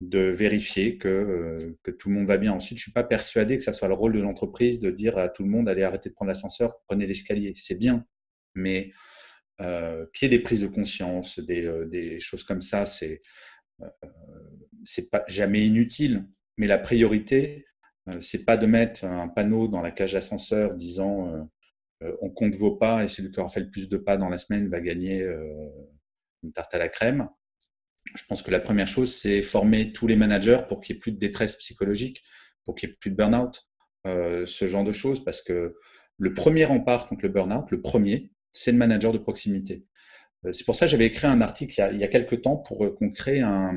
de 0.00 0.18
vérifier 0.18 0.98
que, 0.98 1.08
euh, 1.08 1.78
que, 1.84 1.92
tout 1.92 2.08
le 2.08 2.16
monde 2.16 2.26
va 2.26 2.36
bien. 2.36 2.52
Ensuite, 2.52 2.76
je 2.76 2.82
ne 2.82 2.86
suis 2.86 2.92
pas 2.92 3.04
persuadé 3.04 3.56
que 3.56 3.62
ça 3.62 3.72
soit 3.72 3.86
le 3.86 3.94
rôle 3.94 4.12
de 4.14 4.20
l'entreprise 4.20 4.80
de 4.80 4.90
dire 4.90 5.16
à 5.16 5.28
tout 5.28 5.44
le 5.44 5.48
monde 5.48 5.68
allez 5.68 5.84
arrêter 5.84 6.08
de 6.08 6.14
prendre 6.14 6.28
l'ascenseur, 6.28 6.80
prenez 6.88 7.06
l'escalier. 7.06 7.52
C'est 7.54 7.78
bien, 7.78 8.04
mais 8.56 8.90
euh, 9.60 10.04
qu'il 10.12 10.26
y 10.26 10.34
ait 10.34 10.36
des 10.36 10.42
prises 10.42 10.60
de 10.60 10.66
conscience, 10.66 11.38
des, 11.38 12.18
choses 12.18 12.42
comme 12.42 12.60
ça, 12.60 12.84
c'est 12.84 13.20
jamais 15.28 15.64
inutile. 15.64 16.26
Mais 16.58 16.66
la 16.66 16.78
priorité, 16.78 17.64
c'est 18.18 18.44
pas 18.44 18.56
de 18.56 18.66
mettre 18.66 19.04
un 19.04 19.28
panneau 19.28 19.68
dans 19.68 19.82
la 19.82 19.92
cage 19.92 20.14
d'ascenseur 20.14 20.74
disant 20.74 21.48
on 22.20 22.30
compte 22.30 22.54
vos 22.56 22.76
pas 22.76 23.02
et 23.02 23.06
celui 23.06 23.30
qui 23.30 23.40
aura 23.40 23.48
fait 23.48 23.60
le 23.60 23.70
plus 23.70 23.88
de 23.88 23.96
pas 23.96 24.16
dans 24.16 24.28
la 24.28 24.38
semaine 24.38 24.68
va 24.68 24.80
gagner 24.80 25.26
une 26.42 26.52
tarte 26.52 26.74
à 26.74 26.78
la 26.78 26.88
crème. 26.88 27.28
Je 28.14 28.22
pense 28.28 28.42
que 28.42 28.50
la 28.50 28.60
première 28.60 28.88
chose, 28.88 29.14
c'est 29.14 29.42
former 29.42 29.92
tous 29.92 30.06
les 30.06 30.16
managers 30.16 30.62
pour 30.68 30.80
qu'il 30.80 30.94
n'y 30.94 30.98
ait 30.98 31.00
plus 31.00 31.12
de 31.12 31.18
détresse 31.18 31.54
psychologique, 31.56 32.22
pour 32.64 32.74
qu'il 32.74 32.88
n'y 32.88 32.94
ait 32.94 32.98
plus 32.98 33.10
de 33.10 33.16
burn-out, 33.16 33.66
ce 34.04 34.66
genre 34.66 34.84
de 34.84 34.92
choses, 34.92 35.24
parce 35.24 35.42
que 35.42 35.76
le 36.18 36.34
premier 36.34 36.64
rempart 36.64 37.06
contre 37.06 37.24
le 37.24 37.30
burn-out, 37.30 37.70
le 37.70 37.80
premier, 37.80 38.32
c'est 38.52 38.72
le 38.72 38.78
manager 38.78 39.12
de 39.12 39.18
proximité. 39.18 39.84
Euh, 40.46 40.52
c'est 40.52 40.64
pour 40.64 40.76
ça 40.76 40.86
que 40.86 40.90
j'avais 40.90 41.06
écrit 41.06 41.26
un 41.26 41.40
article 41.40 41.88
il 41.92 41.98
y 41.98 42.04
a, 42.04 42.08
quelques 42.08 42.42
temps 42.42 42.56
pour 42.56 42.84
euh, 42.84 42.94
qu'on 42.94 43.10
crée 43.10 43.40
un, 43.40 43.74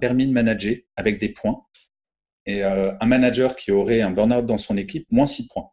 permis 0.00 0.26
de 0.26 0.32
manager 0.32 0.76
avec 0.96 1.18
des 1.18 1.30
points. 1.30 1.62
Et 2.46 2.64
euh, 2.64 2.92
un 3.00 3.06
manager 3.06 3.56
qui 3.56 3.72
aurait 3.72 4.02
un 4.02 4.10
burn-out 4.10 4.46
dans 4.46 4.58
son 4.58 4.76
équipe, 4.76 5.06
moins 5.10 5.26
6 5.26 5.48
points. 5.48 5.70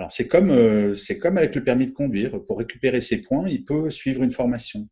Alors 0.00 0.10
c'est 0.10 0.28
comme, 0.28 0.50
avec 0.50 1.54
le 1.54 1.62
permis 1.62 1.84
de 1.84 1.90
conduire. 1.90 2.42
Pour 2.46 2.58
récupérer 2.58 3.02
ses 3.02 3.20
points, 3.20 3.46
il 3.50 3.66
peut 3.66 3.90
suivre 3.90 4.22
une 4.22 4.30
formation. 4.30 4.88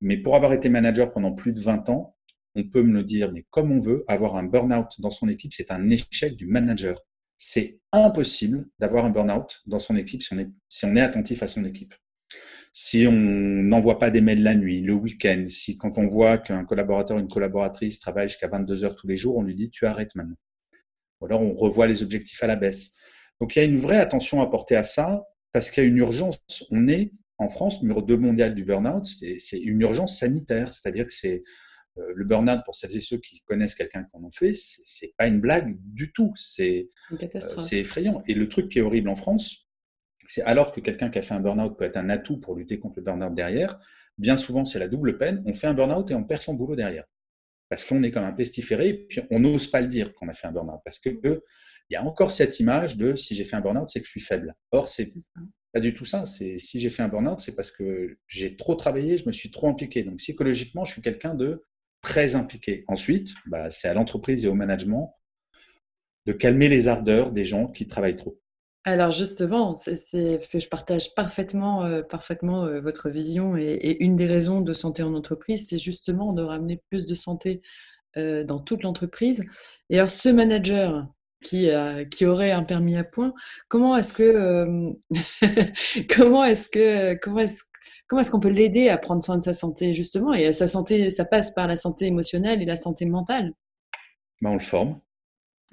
Mais 0.00 0.16
pour 0.16 0.34
avoir 0.34 0.54
été 0.54 0.70
manager 0.70 1.12
pendant 1.12 1.32
plus 1.32 1.52
de 1.52 1.60
20 1.60 1.90
ans, 1.90 2.16
on 2.54 2.64
peut 2.64 2.82
me 2.82 2.94
le 2.94 3.04
dire, 3.04 3.32
mais 3.32 3.44
comme 3.50 3.70
on 3.70 3.80
veut, 3.80 4.02
avoir 4.08 4.36
un 4.36 4.44
burn-out 4.44 4.98
dans 4.98 5.10
son 5.10 5.28
équipe, 5.28 5.52
c'est 5.52 5.70
un 5.70 5.90
échec 5.90 6.36
du 6.36 6.46
manager. 6.46 6.98
C'est 7.36 7.80
impossible 7.92 8.66
d'avoir 8.78 9.04
un 9.04 9.10
burn-out 9.10 9.60
dans 9.66 9.78
son 9.78 9.94
équipe 9.94 10.22
si 10.22 10.32
on, 10.32 10.38
est, 10.38 10.48
si 10.70 10.86
on 10.86 10.96
est 10.96 11.02
attentif 11.02 11.42
à 11.42 11.46
son 11.46 11.66
équipe 11.66 11.92
si 12.72 13.04
on 13.06 13.12
n'envoie 13.12 13.98
pas 13.98 14.10
des 14.10 14.20
mails 14.20 14.44
la 14.44 14.54
nuit, 14.54 14.80
le 14.80 14.92
week-end, 14.92 15.44
si 15.48 15.76
quand 15.76 15.98
on 15.98 16.06
voit 16.06 16.38
qu'un 16.38 16.64
collaborateur 16.64 17.16
ou 17.16 17.20
une 17.20 17.28
collaboratrice 17.28 17.98
travaille 17.98 18.28
jusqu'à 18.28 18.46
22 18.46 18.84
heures 18.84 18.94
tous 18.94 19.08
les 19.08 19.16
jours, 19.16 19.36
on 19.36 19.42
lui 19.42 19.56
dit 19.56 19.70
tu 19.70 19.86
arrêtes 19.86 20.14
maintenant. 20.14 20.36
Ou 21.20 21.26
alors 21.26 21.42
on 21.42 21.52
revoit 21.52 21.88
les 21.88 22.04
objectifs 22.04 22.42
à 22.44 22.46
la 22.46 22.54
baisse. 22.54 22.94
Donc 23.40 23.56
il 23.56 23.58
y 23.58 23.62
a 23.62 23.64
une 23.64 23.78
vraie 23.78 23.98
attention 23.98 24.42
à 24.42 24.46
porter 24.46 24.76
à 24.76 24.82
ça 24.82 25.24
parce 25.52 25.70
qu'il 25.70 25.82
y 25.82 25.86
a 25.86 25.88
une 25.88 25.96
urgence. 25.96 26.38
On 26.70 26.88
est 26.88 27.12
en 27.38 27.48
France 27.48 27.82
numéro 27.82 28.02
2 28.02 28.16
mondial 28.18 28.54
du 28.54 28.64
burn-out, 28.64 29.04
c'est 29.04 29.58
une 29.58 29.80
urgence 29.80 30.18
sanitaire, 30.18 30.74
c'est-à-dire 30.74 31.06
que 31.06 31.12
c'est 31.12 31.42
euh, 31.98 32.12
le 32.14 32.24
burn-out, 32.24 32.60
pour 32.64 32.74
celles 32.74 32.94
et 32.96 33.00
ceux 33.00 33.18
qui 33.18 33.40
connaissent 33.40 33.74
quelqu'un 33.74 34.04
qui 34.04 34.10
en 34.12 34.30
fait, 34.30 34.54
c'est 34.54 35.14
pas 35.16 35.26
une 35.26 35.40
blague 35.40 35.76
du 35.80 36.12
tout. 36.12 36.32
C'est 36.36 36.88
euh, 37.12 37.58
effrayant. 37.72 38.22
Et 38.28 38.34
le 38.34 38.48
truc 38.48 38.68
qui 38.68 38.78
est 38.78 38.82
horrible 38.82 39.08
en 39.08 39.16
France, 39.16 39.68
c'est 40.26 40.42
alors 40.42 40.72
que 40.72 40.80
quelqu'un 40.80 41.10
qui 41.10 41.18
a 41.18 41.22
fait 41.22 41.34
un 41.34 41.40
burn-out 41.40 41.76
peut 41.76 41.84
être 41.84 41.96
un 41.96 42.10
atout 42.10 42.38
pour 42.38 42.54
lutter 42.54 42.78
contre 42.78 42.98
le 42.98 43.02
burn-out 43.02 43.34
derrière, 43.34 43.78
bien 44.18 44.36
souvent 44.36 44.64
c'est 44.64 44.78
la 44.78 44.86
double 44.86 45.18
peine, 45.18 45.42
on 45.46 45.54
fait 45.54 45.66
un 45.66 45.74
burn-out 45.74 46.10
et 46.10 46.14
on 46.14 46.24
perd 46.24 46.42
son 46.42 46.54
boulot 46.54 46.76
derrière. 46.76 47.04
Parce 47.68 47.84
qu'on 47.84 48.02
est 48.02 48.10
comme 48.10 48.24
un 48.24 48.32
pestiféré 48.32 48.88
et 48.88 48.94
puis 48.94 49.20
on 49.30 49.40
n'ose 49.40 49.68
pas 49.68 49.80
le 49.80 49.86
dire 49.86 50.12
qu'on 50.14 50.28
a 50.28 50.34
fait 50.34 50.46
un 50.46 50.52
burn-out. 50.52 50.80
Parce 50.84 50.98
qu'il 51.90 51.96
y 51.96 51.98
a 51.98 52.04
encore 52.04 52.30
cette 52.30 52.60
image 52.60 52.96
de 52.96 53.16
si 53.16 53.34
j'ai 53.34 53.44
fait 53.44 53.56
un 53.56 53.60
burn-out, 53.60 53.88
c'est 53.88 54.00
que 54.00 54.06
je 54.06 54.10
suis 54.12 54.20
faible. 54.20 54.54
Or, 54.70 54.86
c'est 54.86 55.12
pas 55.72 55.80
du 55.80 55.92
tout 55.92 56.04
ça. 56.04 56.24
C'est 56.24 56.56
si 56.56 56.78
j'ai 56.78 56.88
fait 56.88 57.02
un 57.02 57.08
burn-out, 57.08 57.40
c'est 57.40 57.54
parce 57.54 57.72
que 57.72 58.16
j'ai 58.28 58.56
trop 58.56 58.76
travaillé, 58.76 59.18
je 59.18 59.26
me 59.26 59.32
suis 59.32 59.50
trop 59.50 59.68
impliqué. 59.68 60.04
Donc 60.04 60.18
psychologiquement, 60.18 60.84
je 60.84 60.92
suis 60.92 61.02
quelqu'un 61.02 61.34
de 61.34 61.64
très 62.00 62.36
impliqué. 62.36 62.84
Ensuite, 62.86 63.34
bah, 63.46 63.70
c'est 63.70 63.88
à 63.88 63.94
l'entreprise 63.94 64.44
et 64.44 64.48
au 64.48 64.54
management 64.54 65.16
de 66.26 66.32
calmer 66.32 66.68
les 66.68 66.86
ardeurs 66.86 67.32
des 67.32 67.44
gens 67.44 67.66
qui 67.66 67.88
travaillent 67.88 68.16
trop. 68.16 68.38
Alors 68.84 69.10
justement, 69.12 69.74
c'est 69.74 70.38
parce 70.38 70.52
que 70.52 70.60
je 70.60 70.68
partage 70.68 71.14
parfaitement, 71.14 71.84
euh, 71.84 72.02
parfaitement 72.02 72.64
euh, 72.64 72.80
votre 72.80 73.10
vision 73.10 73.56
et, 73.56 73.96
une 74.00 74.16
des 74.16 74.26
raisons 74.26 74.60
de 74.62 74.72
santé 74.72 75.02
en 75.02 75.12
entreprise, 75.14 75.66
c'est 75.68 75.78
justement 75.78 76.32
de 76.32 76.42
ramener 76.42 76.80
plus 76.88 77.04
de 77.04 77.14
santé 77.14 77.60
euh, 78.16 78.42
dans 78.42 78.58
toute 78.58 78.82
l'entreprise. 78.82 79.42
Et 79.90 79.98
alors 79.98 80.10
ce 80.10 80.30
manager 80.30 81.06
qui, 81.42 81.68
qui 82.10 82.26
aurait 82.26 82.50
un 82.50 82.62
permis 82.62 82.96
à 82.96 83.04
point, 83.04 83.32
comment 83.68 83.96
est-ce 83.96 84.12
que 84.12 84.92
comment 86.14 86.44
est-ce 86.44 86.68
que 86.68 87.14
comment 87.22 87.40
est-ce 87.40 87.62
comment 88.06 88.20
est-ce 88.20 88.30
qu'on 88.30 88.40
peut 88.40 88.48
l'aider 88.48 88.88
à 88.88 88.98
prendre 88.98 89.22
soin 89.22 89.38
de 89.38 89.42
sa 89.42 89.54
santé 89.54 89.94
justement? 89.94 90.34
Et 90.34 90.52
sa 90.52 90.68
santé, 90.68 91.10
ça 91.10 91.24
passe 91.24 91.52
par 91.52 91.66
la 91.66 91.76
santé 91.76 92.06
émotionnelle 92.06 92.60
et 92.60 92.66
la 92.66 92.76
santé 92.76 93.06
mentale. 93.06 93.52
Ben, 94.42 94.50
on 94.50 94.54
le 94.54 94.58
forme. 94.60 95.00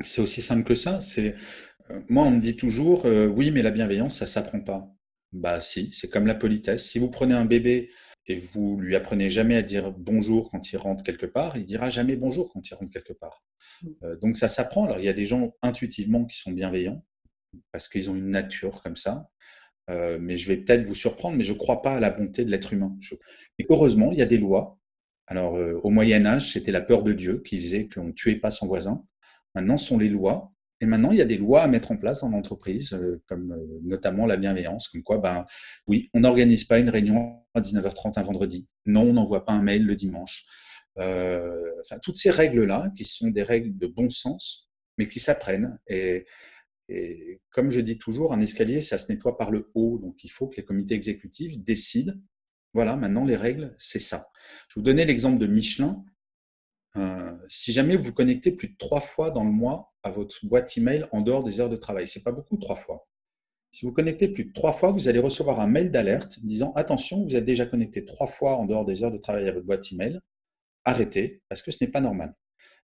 C'est 0.01 0.21
aussi 0.21 0.41
simple 0.41 0.63
que 0.63 0.75
ça. 0.75 1.01
C'est 1.01 1.35
moi, 2.09 2.25
on 2.25 2.31
me 2.31 2.39
dit 2.39 2.55
toujours, 2.55 3.05
euh, 3.05 3.27
oui, 3.27 3.51
mais 3.51 3.61
la 3.61 3.71
bienveillance, 3.71 4.17
ça 4.17 4.27
s'apprend 4.27 4.59
pas. 4.59 4.87
Bah 5.33 5.59
si, 5.59 5.89
c'est 5.93 6.09
comme 6.09 6.27
la 6.27 6.35
politesse. 6.35 6.87
Si 6.87 6.99
vous 6.99 7.09
prenez 7.09 7.33
un 7.33 7.45
bébé 7.45 7.89
et 8.27 8.35
vous 8.35 8.77
lui 8.79 8.95
apprenez 8.95 9.29
jamais 9.29 9.55
à 9.55 9.61
dire 9.61 9.91
bonjour 9.91 10.49
quand 10.51 10.71
il 10.71 10.77
rentre 10.77 11.03
quelque 11.03 11.25
part, 11.25 11.57
il 11.57 11.65
dira 11.65 11.89
jamais 11.89 12.15
bonjour 12.15 12.51
quand 12.51 12.67
il 12.69 12.73
rentre 12.73 12.91
quelque 12.91 13.13
part. 13.13 13.43
Mm. 13.81 13.87
Euh, 14.03 14.15
donc 14.17 14.37
ça 14.37 14.49
s'apprend. 14.49 14.85
Alors 14.85 14.99
il 14.99 15.05
y 15.05 15.09
a 15.09 15.13
des 15.13 15.25
gens 15.25 15.55
intuitivement 15.61 16.25
qui 16.25 16.37
sont 16.37 16.51
bienveillants 16.51 17.03
parce 17.71 17.87
qu'ils 17.87 18.09
ont 18.09 18.15
une 18.15 18.29
nature 18.29 18.81
comme 18.83 18.97
ça. 18.97 19.29
Euh, 19.89 20.17
mais 20.19 20.35
je 20.35 20.49
vais 20.49 20.57
peut-être 20.57 20.85
vous 20.85 20.95
surprendre, 20.95 21.37
mais 21.37 21.45
je 21.45 21.53
ne 21.53 21.57
crois 21.57 21.81
pas 21.81 21.95
à 21.95 21.99
la 22.01 22.09
bonté 22.09 22.43
de 22.43 22.51
l'être 22.51 22.73
humain. 22.73 22.97
Et 23.57 23.65
heureusement, 23.69 24.11
il 24.11 24.17
y 24.17 24.21
a 24.21 24.25
des 24.25 24.37
lois. 24.37 24.77
Alors 25.27 25.53
au 25.83 25.89
Moyen 25.89 26.25
Âge, 26.25 26.53
c'était 26.53 26.71
la 26.71 26.81
peur 26.81 27.03
de 27.03 27.11
Dieu 27.11 27.41
qui 27.45 27.59
faisait 27.59 27.87
qu'on 27.87 28.05
ne 28.05 28.11
tuait 28.11 28.35
pas 28.35 28.51
son 28.51 28.65
voisin. 28.65 29.03
Maintenant, 29.55 29.77
ce 29.77 29.87
sont 29.87 29.97
les 29.97 30.09
lois 30.09 30.53
et 30.79 30.85
maintenant, 30.85 31.11
il 31.11 31.17
y 31.17 31.21
a 31.21 31.25
des 31.25 31.37
lois 31.37 31.63
à 31.63 31.67
mettre 31.67 31.91
en 31.91 31.97
place 31.97 32.21
dans 32.21 32.29
l'entreprise, 32.29 32.93
euh, 32.93 33.21
comme 33.27 33.51
euh, 33.51 33.79
notamment 33.83 34.25
la 34.25 34.37
bienveillance, 34.37 34.87
comme 34.89 35.01
quoi, 35.01 35.17
ben, 35.17 35.45
oui, 35.87 36.09
on 36.13 36.19
n'organise 36.19 36.65
pas 36.65 36.77
une 36.77 36.89
réunion 36.89 37.43
à 37.55 37.61
19h30 37.61 38.19
un 38.19 38.21
vendredi. 38.21 38.67
Non, 38.85 39.01
on 39.01 39.13
n'envoie 39.13 39.43
pas 39.43 39.53
un 39.53 39.63
mail 39.63 39.85
le 39.85 39.95
dimanche. 39.95 40.45
Euh, 40.99 41.51
toutes 42.03 42.17
ces 42.17 42.29
règles-là, 42.29 42.91
qui 42.95 43.05
sont 43.05 43.29
des 43.29 43.43
règles 43.43 43.77
de 43.77 43.87
bon 43.87 44.09
sens, 44.09 44.69
mais 44.97 45.07
qui 45.07 45.19
s'apprennent. 45.19 45.79
Et, 45.87 46.25
et, 46.89 47.41
comme 47.51 47.71
je 47.71 47.81
dis 47.81 47.97
toujours, 47.97 48.33
un 48.33 48.39
escalier, 48.39 48.81
ça 48.81 48.99
se 48.99 49.11
nettoie 49.11 49.37
par 49.37 49.49
le 49.49 49.71
haut. 49.73 49.97
Donc, 49.97 50.23
il 50.23 50.29
faut 50.29 50.47
que 50.47 50.57
les 50.57 50.65
comités 50.65 50.93
exécutifs 50.93 51.57
décident. 51.57 52.13
Voilà, 52.73 52.95
maintenant, 52.95 53.25
les 53.25 53.35
règles, 53.35 53.73
c'est 53.79 53.99
ça. 53.99 54.29
Je 54.69 54.75
vais 54.75 54.81
vous 54.81 54.85
donner 54.85 55.05
l'exemple 55.05 55.39
de 55.39 55.47
Michelin. 55.47 56.03
Euh, 56.95 57.31
si 57.49 57.71
jamais 57.71 57.95
vous 57.95 58.13
connectez 58.13 58.51
plus 58.51 58.69
de 58.69 58.77
trois 58.77 59.01
fois 59.01 59.29
dans 59.29 59.43
le 59.43 59.51
mois 59.51 59.93
à 60.03 60.09
votre 60.09 60.45
boîte 60.45 60.77
email 60.77 61.05
en 61.11 61.21
dehors 61.21 61.43
des 61.43 61.59
heures 61.59 61.69
de 61.69 61.75
travail, 61.75 62.07
c'est 62.07 62.23
pas 62.23 62.31
beaucoup 62.31 62.57
trois 62.57 62.75
fois. 62.75 63.07
Si 63.71 63.85
vous 63.85 63.91
connectez 63.91 64.29
plus 64.29 64.45
de 64.45 64.53
trois 64.53 64.71
fois, 64.71 64.91
vous 64.91 65.07
allez 65.07 65.19
recevoir 65.19 65.59
un 65.59 65.67
mail 65.67 65.91
d'alerte 65.91 66.39
disant 66.43 66.73
attention, 66.75 67.23
vous 67.23 67.35
êtes 67.35 67.45
déjà 67.45 67.65
connecté 67.65 68.05
trois 68.05 68.27
fois 68.27 68.55
en 68.55 68.65
dehors 68.65 68.85
des 68.85 69.03
heures 69.03 69.11
de 69.11 69.17
travail 69.17 69.47
à 69.47 69.51
votre 69.51 69.65
boîte 69.65 69.91
email. 69.91 70.19
Arrêtez 70.85 71.41
parce 71.49 71.61
que 71.61 71.71
ce 71.71 71.77
n'est 71.81 71.91
pas 71.91 72.01
normal. 72.01 72.33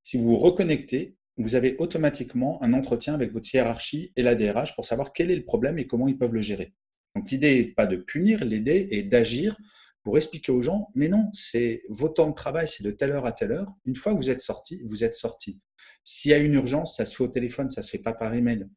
Si 0.03 0.17
vous 0.17 0.25
vous 0.25 0.38
reconnectez, 0.38 1.15
vous 1.38 1.55
avez 1.55 1.75
automatiquement 1.79 2.62
un 2.62 2.74
entretien 2.74 3.13
avec 3.13 3.31
votre 3.31 3.53
hiérarchie 3.53 4.12
et 4.15 4.22
la 4.22 4.36
DRH 4.36 4.75
pour 4.75 4.86
savoir 4.86 5.13
quel 5.13 5.31
est 5.31 5.36
le 5.36 5.45
problème 5.45 5.79
et 5.79 5.88
comment 5.88 6.07
ils 6.07 6.17
peuvent 6.17 6.33
le 6.33 6.41
gérer. 6.41 6.74
Donc 7.15 7.31
l'idée 7.31 7.55
n'est 7.55 7.72
pas 7.72 7.88
de 7.88 7.95
punir, 7.95 8.43
l'idée 8.43 8.89
est 8.91 9.03
d'agir 9.03 9.57
pour 10.03 10.17
expliquer 10.17 10.51
aux 10.51 10.62
gens, 10.62 10.89
mais 10.95 11.07
non, 11.07 11.29
c'est 11.33 11.83
vos 11.89 12.10
temps 12.10 12.29
de 12.29 12.36
travail, 12.36 12.67
c'est 12.67 12.83
de 12.83 12.91
telle 12.91 13.12
heure 13.12 13.25
à 13.25 13.31
telle 13.31 13.53
heure. 13.53 13.74
Une 13.86 13.95
fois 13.95 14.13
que 14.13 14.17
vous 14.17 14.29
êtes 14.29 14.41
sorti, 14.41 14.81
vous 14.86 15.03
êtes 15.03 15.15
sorti. 15.15 15.62
S'il 16.03 16.31
y 16.31 16.33
a 16.33 16.38
une 16.38 16.53
urgence, 16.53 16.98
ça 16.98 17.05
se 17.05 17.15
fait 17.15 17.24
au 17.24 17.29
téléphone, 17.29 17.69
ça 17.69 17.81
se 17.81 17.89
fait 17.89 18.00
pas 18.00 18.13
par 18.13 18.33
email. 18.33 18.67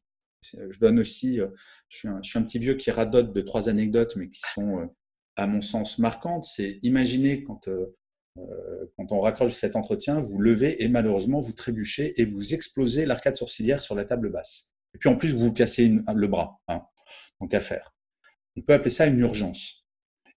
Je 0.43 0.79
donne 0.79 1.01
aussi, 1.01 1.41
euh, 1.41 1.49
je 1.89 1.99
suis 2.23 2.39
un, 2.39 2.43
petit 2.43 2.61
vieux 2.61 2.75
qui 2.75 2.93
radote 2.93 3.33
de 3.33 3.41
trois 3.41 3.69
anecdotes, 3.69 4.15
mais 4.15 4.31
qui 4.31 4.41
sont, 4.55 4.79
euh, 4.79 4.87
à 5.35 5.49
mon 5.49 5.61
sens, 5.61 5.99
marquantes. 5.99 6.45
C'est 6.45 6.79
imaginer 6.83 7.43
quand, 7.43 7.67
euh, 7.67 7.97
quand 8.97 9.11
on 9.11 9.19
raccroche 9.19 9.55
cet 9.55 9.75
entretien, 9.75 10.21
vous 10.21 10.39
levez 10.39 10.85
et 10.85 10.89
malheureusement 10.89 11.41
vous 11.41 11.53
trébuchez 11.53 12.21
et 12.21 12.25
vous 12.25 12.55
explosez 12.55 13.05
l'arcade 13.05 13.35
sourcilière 13.35 13.81
sur 13.81 13.97
la 13.97 14.05
table 14.05 14.31
basse. 14.31 14.71
Et 14.95 14.99
puis 14.99 15.09
en 15.09 15.17
plus, 15.17 15.33
vous 15.33 15.41
vous 15.41 15.53
cassez 15.53 15.89
le 15.89 16.29
bras. 16.29 16.61
Hein, 16.69 16.83
donc 17.41 17.53
à 17.53 17.61
faire. 17.61 17.95
On 18.57 18.63
peut 18.63 18.73
appeler 18.73 18.91
ça 18.91 19.07
une 19.07 19.19
urgence 19.19 19.86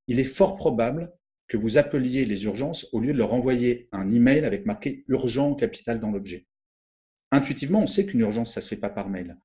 il 0.08 0.18
est 0.18 0.24
fort 0.24 0.54
probable 0.54 1.12
que 1.46 1.56
vous 1.56 1.78
appeliez 1.78 2.24
les 2.24 2.44
urgences 2.44 2.88
au 2.92 3.00
lieu 3.00 3.12
de 3.12 3.18
leur 3.18 3.32
envoyer 3.32 3.88
un 3.92 4.10
email 4.10 4.44
avec 4.44 4.66
marqué 4.66 5.04
urgent 5.08 5.54
capital 5.54 6.00
dans 6.00 6.10
l'objet. 6.10 6.46
Intuitivement, 7.30 7.80
on 7.80 7.86
sait 7.86 8.06
qu'une 8.06 8.20
urgence, 8.20 8.54
ça 8.54 8.60
ne 8.60 8.62
se 8.62 8.68
fait 8.68 8.76
pas 8.76 8.88
par 8.88 9.08
mail. 9.08 9.36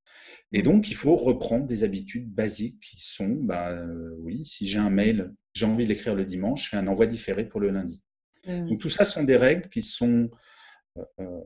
Et 0.52 0.62
donc, 0.62 0.90
il 0.90 0.94
faut 0.94 1.16
reprendre 1.16 1.66
des 1.66 1.84
habitudes 1.84 2.30
basiques 2.30 2.80
qui 2.80 3.00
sont, 3.00 3.36
bah, 3.42 3.70
euh, 3.70 4.14
oui, 4.18 4.44
si 4.44 4.66
j'ai 4.66 4.78
un 4.78 4.90
mail, 4.90 5.34
j'ai 5.52 5.66
envie 5.66 5.84
de 5.84 5.90
l'écrire 5.90 6.14
le 6.14 6.24
dimanche, 6.24 6.64
je 6.64 6.68
fais 6.70 6.76
un 6.76 6.86
envoi 6.86 7.06
différé 7.06 7.46
pour 7.46 7.60
le 7.60 7.70
lundi. 7.70 8.02
Donc, 8.46 8.78
tout 8.78 8.90
ça 8.90 9.06
sont 9.06 9.24
des 9.24 9.38
règles 9.38 9.70
qui 9.70 9.80
sont 9.80 10.30
euh, 10.98 11.02
euh, 11.20 11.40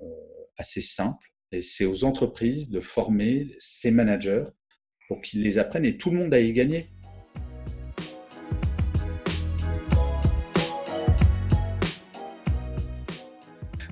assez 0.56 0.80
simples 0.80 1.32
et 1.52 1.62
c'est 1.62 1.84
aux 1.84 2.04
entreprises 2.04 2.70
de 2.70 2.80
former 2.80 3.54
ces 3.60 3.92
managers 3.92 4.44
pour 5.06 5.22
qu'ils 5.22 5.42
les 5.42 5.58
apprennent 5.58 5.84
et 5.84 5.96
tout 5.96 6.10
le 6.10 6.18
monde 6.18 6.34
a 6.34 6.40
y 6.40 6.52
gagné. 6.52 6.90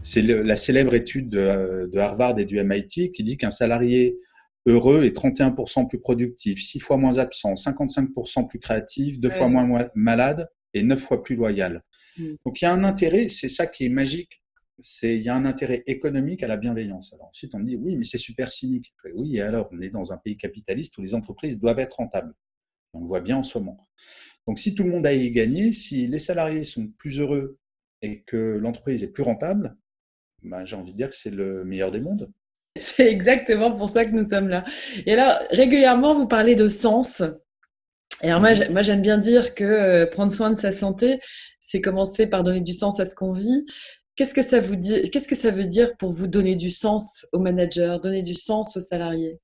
C'est 0.07 0.23
la 0.23 0.57
célèbre 0.57 0.95
étude 0.95 1.31
de, 1.31 1.99
Harvard 1.99 2.39
et 2.39 2.45
du 2.45 2.63
MIT 2.63 3.11
qui 3.11 3.25
dit 3.25 3.37
qu'un 3.37 3.51
salarié 3.51 4.17
heureux 4.65 5.03
est 5.03 5.17
31% 5.17 5.89
plus 5.89 6.01
productif, 6.01 6.63
6 6.63 6.79
fois 6.79 6.97
moins 6.97 7.19
absent, 7.19 7.55
55% 7.55 8.47
plus 8.47 8.61
créatif, 8.61 9.19
2 9.19 9.31
fois 9.31 9.49
moins 9.49 9.89
malade 9.97 10.49
et 10.75 10.85
9 10.85 11.01
fois 11.01 11.25
plus 11.25 11.35
loyal. 11.35 11.83
Mm. 12.19 12.35
Donc 12.45 12.61
il 12.61 12.67
y 12.67 12.69
a 12.69 12.73
un 12.73 12.85
intérêt, 12.85 13.29
c'est 13.29 13.49
ça 13.49 13.67
qui 13.67 13.85
est 13.85 13.89
magique 13.89 14.41
c'est 14.81 15.17
il 15.17 15.23
y 15.23 15.29
a 15.29 15.35
un 15.35 15.45
intérêt 15.45 15.83
économique 15.87 16.43
à 16.43 16.47
la 16.47 16.57
bienveillance. 16.57 17.13
Alors 17.15 17.29
ensuite, 17.29 17.55
on 17.55 17.59
me 17.59 17.65
dit 17.65 17.77
oui, 17.77 17.97
mais 17.97 18.05
c'est 18.05 18.19
super 18.19 18.53
cynique. 18.53 18.95
oui, 19.15 19.37
et 19.37 19.41
alors, 19.41 19.69
on 19.73 19.81
est 19.81 19.89
dans 19.89 20.13
un 20.13 20.19
pays 20.19 20.37
capitaliste 20.37 20.99
où 20.99 21.03
les 21.03 21.15
entreprises 21.15 21.59
doivent 21.59 21.79
être 21.79 21.95
rentables. 21.95 22.35
On 22.93 23.01
le 23.01 23.07
voit 23.07 23.21
bien 23.21 23.39
en 23.39 23.43
ce 23.43 23.59
moment. 23.59 23.89
Donc, 24.47 24.59
si 24.59 24.75
tout 24.75 24.85
le 24.85 24.91
monde 24.91 25.07
a 25.07 25.13
y 25.13 25.31
gagné, 25.31 25.73
si 25.73 26.07
les 26.07 26.19
salariés 26.19 26.65
sont 26.65 26.89
plus 26.99 27.19
heureux 27.19 27.59
et 28.03 28.23
que 28.23 28.37
l'entreprise 28.37 29.03
est 29.03 29.09
plus 29.09 29.23
rentable, 29.23 29.77
ben, 30.47 30.65
j'ai 30.65 30.77
envie 30.77 30.93
de 30.93 30.97
dire 30.97 31.09
que 31.11 31.15
c'est 31.15 31.31
le 31.31 31.65
meilleur 31.65 31.91
des 31.91 32.01
mondes. 32.01 32.31
C'est 32.79 33.11
exactement 33.11 33.73
pour 33.73 33.89
ça 33.89 34.05
que 34.05 34.11
nous 34.11 34.29
sommes 34.29 34.49
là. 34.49 34.63
Et 35.07 35.15
alors, 35.15 35.39
régulièrement, 35.51 36.15
vous 36.15 36.27
parlez 36.27 36.55
de 36.55 36.69
sens. 36.69 37.23
Et 38.23 38.29
alors, 38.29 38.41
moi, 38.41 38.53
mhm. 38.53 38.83
j'aime 38.83 39.01
bien 39.01 39.17
dire 39.17 39.55
que 39.55 39.65
euh, 39.65 40.07
prendre 40.07 40.31
soin 40.31 40.51
de 40.51 40.57
sa 40.57 40.73
santé, 40.73 41.19
c'est 41.59 41.81
commencer 41.81 42.27
par 42.27 42.43
donner 42.43 42.61
du 42.61 42.73
sens 42.73 43.01
à 43.01 43.07
ce 43.07 43.15
qu'on 43.15 43.33
vit. 43.33 43.65
Qu'est-ce 44.15 44.35
que 44.35 44.43
ça 44.43 44.61
vous 44.61 44.77
dit 44.77 45.11
Qu'est-ce 45.11 45.29
que 45.29 45.35
ça 45.35 45.51
veut 45.51 45.65
dire 45.65 45.97
pour 45.97 46.13
vous 46.13 46.27
donner 46.27 46.55
du 46.55 46.71
sens 46.71 47.27
aux 47.33 47.41
managers, 47.41 47.97
donner 48.03 48.23
du 48.23 48.35
sens 48.35 48.77
aux 48.77 48.81
salariés? 48.81 49.39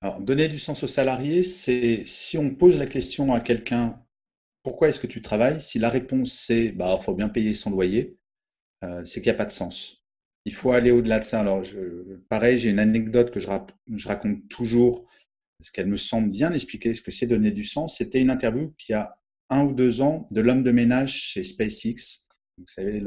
Alors, 0.00 0.20
donner 0.20 0.46
du 0.46 0.60
sens 0.60 0.82
aux 0.84 0.88
salariés, 0.88 1.42
c'est 1.42 2.04
si 2.06 2.38
on 2.38 2.54
pose 2.54 2.78
la 2.78 2.86
question 2.86 3.34
à 3.34 3.40
quelqu'un 3.40 4.00
pourquoi 4.62 4.88
est-ce 4.88 5.00
que 5.00 5.06
tu 5.06 5.22
travailles? 5.22 5.60
Si 5.60 5.78
la 5.78 5.90
réponse 5.90 6.32
c'est 6.32 6.70
bah 6.70 6.98
faut 7.00 7.14
bien 7.14 7.28
payer 7.28 7.52
son 7.54 7.70
loyer, 7.70 8.16
euh, 8.84 9.04
c'est 9.04 9.20
qu'il 9.20 9.30
n'y 9.30 9.36
a 9.36 9.38
pas 9.38 9.46
de 9.46 9.52
sens. 9.52 9.99
Il 10.44 10.54
faut 10.54 10.72
aller 10.72 10.90
au-delà 10.90 11.18
de 11.18 11.24
ça. 11.24 11.40
Alors, 11.40 11.62
pareil, 12.28 12.58
j'ai 12.58 12.70
une 12.70 12.78
anecdote 12.78 13.30
que 13.30 13.40
je, 13.40 14.08
raconte 14.08 14.48
toujours 14.48 15.06
parce 15.58 15.70
qu'elle 15.70 15.88
me 15.88 15.96
semble 15.96 16.30
bien 16.30 16.52
expliquer 16.52 16.94
ce 16.94 17.02
que 17.02 17.10
c'est 17.10 17.26
donner 17.26 17.50
du 17.50 17.64
sens. 17.64 17.98
C'était 17.98 18.20
une 18.20 18.30
interview 18.30 18.74
qui 18.78 18.94
a 18.94 19.18
un 19.50 19.64
ou 19.64 19.74
deux 19.74 20.00
ans 20.00 20.26
de 20.30 20.40
l'homme 20.40 20.62
de 20.62 20.70
ménage 20.70 21.12
chez 21.12 21.42
SpaceX. 21.42 22.26
Vous 22.56 22.66
savez, 22.68 23.00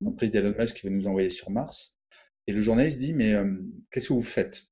l'entreprise 0.00 0.32
d'Elon 0.32 0.54
Musk 0.58 0.76
qui 0.76 0.86
veut 0.86 0.92
nous 0.92 1.06
envoyer 1.06 1.28
sur 1.28 1.50
Mars. 1.50 1.96
Et 2.46 2.52
le 2.52 2.60
journaliste 2.60 2.98
dit, 2.98 3.12
mais 3.12 3.32
euh, 3.32 3.54
qu'est-ce 3.90 4.08
que 4.08 4.12
vous 4.12 4.22
faites? 4.22 4.64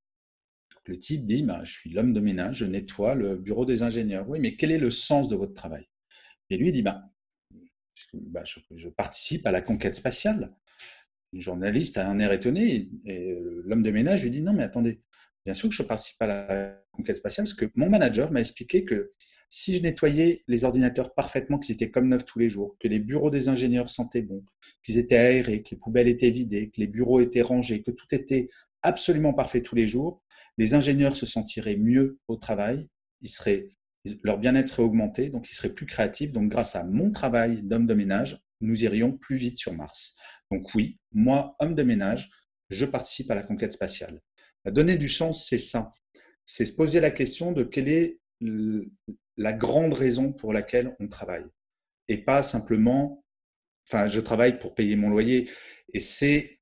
Le 0.84 0.98
type 0.98 1.24
dit, 1.24 1.42
bah, 1.42 1.62
je 1.64 1.72
suis 1.72 1.90
l'homme 1.90 2.12
de 2.12 2.20
ménage, 2.20 2.56
je 2.56 2.64
nettoie 2.64 3.14
le 3.14 3.36
bureau 3.36 3.64
des 3.64 3.82
ingénieurs. 3.82 4.28
Oui, 4.28 4.40
mais 4.40 4.56
quel 4.56 4.72
est 4.72 4.78
le 4.78 4.90
sens 4.90 5.28
de 5.28 5.36
votre 5.36 5.54
travail? 5.54 5.88
Et 6.50 6.56
lui 6.56 6.72
dit, 6.72 6.82
bah, 6.82 7.04
bah 8.14 8.42
je, 8.44 8.88
participe 8.88 9.46
à 9.46 9.52
la 9.52 9.62
conquête 9.62 9.94
spatiale. 9.94 10.54
Le 11.32 11.40
journaliste 11.40 11.96
a 11.98 12.08
un 12.08 12.18
air 12.18 12.32
étonné 12.32 12.90
et 13.06 13.36
l'homme 13.64 13.82
de 13.82 13.90
ménage 13.90 14.22
lui 14.22 14.30
dit, 14.30 14.42
non, 14.42 14.52
mais 14.52 14.62
attendez, 14.62 15.00
bien 15.44 15.54
sûr 15.54 15.68
que 15.68 15.74
je 15.74 15.82
participe 15.82 16.20
à 16.20 16.26
la 16.26 16.82
conquête 16.92 17.16
spatiale 17.16 17.44
parce 17.44 17.54
que 17.54 17.70
mon 17.74 17.88
manager 17.88 18.30
m'a 18.30 18.40
expliqué 18.40 18.84
que 18.84 19.12
si 19.48 19.76
je 19.76 19.82
nettoyais 19.82 20.44
les 20.48 20.64
ordinateurs 20.64 21.14
parfaitement, 21.14 21.58
qu'ils 21.58 21.74
étaient 21.74 21.90
comme 21.90 22.08
neufs 22.08 22.24
tous 22.24 22.38
les 22.38 22.48
jours, 22.48 22.76
que 22.80 22.88
les 22.88 22.98
bureaux 22.98 23.30
des 23.30 23.48
ingénieurs 23.48 23.90
sentaient 23.90 24.22
bon, 24.22 24.44
qu'ils 24.82 24.98
étaient 24.98 25.16
aérés, 25.16 25.62
que 25.62 25.70
les 25.72 25.76
poubelles 25.76 26.08
étaient 26.08 26.30
vidées, 26.30 26.70
que 26.70 26.80
les 26.80 26.86
bureaux 26.86 27.20
étaient 27.20 27.42
rangés, 27.42 27.82
que 27.82 27.90
tout 27.90 28.06
était 28.12 28.48
absolument 28.82 29.34
parfait 29.34 29.60
tous 29.60 29.74
les 29.74 29.86
jours, 29.86 30.22
les 30.58 30.74
ingénieurs 30.74 31.16
se 31.16 31.26
sentiraient 31.26 31.76
mieux 31.76 32.18
au 32.28 32.36
travail, 32.36 32.88
ils 33.20 33.28
seraient, 33.28 33.68
leur 34.22 34.38
bien-être 34.38 34.68
serait 34.68 34.82
augmenté, 34.82 35.28
donc 35.28 35.50
ils 35.50 35.54
seraient 35.54 35.74
plus 35.74 35.86
créatifs. 35.86 36.32
Donc 36.32 36.50
grâce 36.50 36.74
à 36.74 36.84
mon 36.84 37.10
travail 37.10 37.62
d'homme 37.62 37.86
de 37.86 37.94
ménage, 37.94 38.42
nous 38.62 38.84
irions 38.84 39.12
plus 39.12 39.36
vite 39.36 39.58
sur 39.58 39.74
Mars. 39.74 40.14
Donc 40.50 40.74
oui, 40.74 40.98
moi, 41.12 41.56
homme 41.58 41.74
de 41.74 41.82
ménage, 41.82 42.30
je 42.70 42.86
participe 42.86 43.30
à 43.30 43.34
la 43.34 43.42
conquête 43.42 43.72
spatiale. 43.72 44.20
Donner 44.64 44.96
du 44.96 45.08
sens, 45.08 45.46
c'est 45.48 45.58
ça. 45.58 45.92
C'est 46.46 46.64
se 46.64 46.72
poser 46.72 47.00
la 47.00 47.10
question 47.10 47.52
de 47.52 47.64
quelle 47.64 47.88
est 47.88 48.18
la 49.36 49.52
grande 49.52 49.94
raison 49.94 50.32
pour 50.32 50.52
laquelle 50.52 50.96
on 51.00 51.08
travaille. 51.08 51.46
Et 52.08 52.18
pas 52.18 52.42
simplement, 52.42 53.24
enfin, 53.88 54.06
je 54.08 54.20
travaille 54.20 54.58
pour 54.58 54.74
payer 54.74 54.96
mon 54.96 55.10
loyer. 55.10 55.50
Et 55.92 56.00
c'est, 56.00 56.60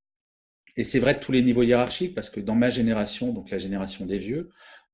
et 0.76 0.84
c'est 0.84 0.98
vrai 0.98 1.14
de 1.14 1.20
tous 1.20 1.32
les 1.32 1.42
niveaux 1.42 1.62
hiérarchiques, 1.62 2.14
parce 2.14 2.30
que 2.30 2.40
dans 2.40 2.54
ma 2.54 2.70
génération, 2.70 3.32
donc 3.32 3.50
la 3.50 3.58
génération 3.58 4.06
des 4.06 4.18
vieux, 4.18 4.50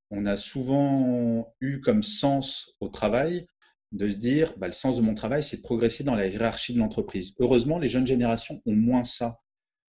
on 0.09 0.25
a 0.25 0.37
souvent 0.37 1.55
eu 1.59 1.81
comme 1.81 2.03
sens 2.03 2.75
au 2.79 2.89
travail 2.89 3.47
de 3.91 4.09
se 4.09 4.15
dire, 4.15 4.53
bah, 4.57 4.67
le 4.67 4.73
sens 4.73 4.97
de 4.97 5.01
mon 5.01 5.13
travail, 5.13 5.43
c'est 5.43 5.57
de 5.57 5.61
progresser 5.61 6.03
dans 6.03 6.15
la 6.15 6.27
hiérarchie 6.27 6.73
de 6.73 6.79
l'entreprise. 6.79 7.33
Heureusement, 7.39 7.79
les 7.79 7.87
jeunes 7.87 8.07
générations 8.07 8.61
ont 8.65 8.75
moins 8.75 9.03
ça, 9.03 9.39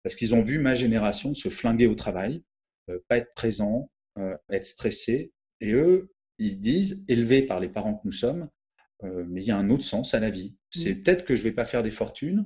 parce 0.04 0.16
qu'ils 0.16 0.36
ont 0.36 0.44
vu 0.44 0.60
ma 0.60 0.76
génération 0.76 1.34
se 1.34 1.50
flinguer 1.50 1.88
au 1.88 1.96
travail, 1.96 2.44
euh, 2.90 3.00
pas 3.08 3.18
être 3.18 3.34
présent, 3.34 3.92
euh, 4.18 4.38
être 4.52 4.66
stressé. 4.66 5.32
Et 5.62 5.74
eux, 5.74 6.14
ils 6.38 6.52
se 6.52 6.58
disent, 6.58 7.04
élevés 7.08 7.42
par 7.42 7.60
les 7.60 7.70
parents 7.70 7.96
que 7.96 8.06
nous 8.06 8.12
sommes, 8.12 8.50
euh, 9.04 9.26
mais 9.28 9.42
il 9.42 9.48
y 9.48 9.52
a 9.52 9.58
un 9.58 9.70
autre 9.70 9.84
sens 9.84 10.14
à 10.14 10.20
la 10.20 10.30
vie. 10.30 10.56
C'est 10.70 10.94
mmh. 10.94 11.04
peut-être 11.04 11.26
que 11.26 11.36
je 11.36 11.42
ne 11.42 11.50
vais 11.50 11.56
pas 11.56 11.66
faire 11.66 11.84
des 11.84 11.92
fortunes, 11.92 12.46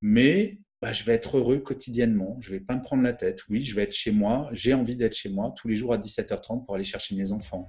mais 0.00 0.60
bah, 0.82 0.92
je 0.92 1.04
vais 1.04 1.14
être 1.14 1.38
heureux 1.38 1.60
quotidiennement. 1.60 2.36
Je 2.40 2.52
ne 2.52 2.58
vais 2.58 2.64
pas 2.64 2.74
me 2.74 2.82
prendre 2.82 3.02
la 3.02 3.12
tête. 3.12 3.42
Oui, 3.48 3.64
je 3.64 3.74
vais 3.74 3.82
être 3.82 3.92
chez 3.92 4.10
moi. 4.10 4.48
J'ai 4.52 4.74
envie 4.74 4.96
d'être 4.96 5.14
chez 5.14 5.28
moi 5.28 5.54
tous 5.56 5.68
les 5.68 5.76
jours 5.76 5.94
à 5.94 5.98
17h30 5.98 6.64
pour 6.64 6.74
aller 6.74 6.84
chercher 6.84 7.14
mes 7.14 7.32
enfants. 7.32 7.68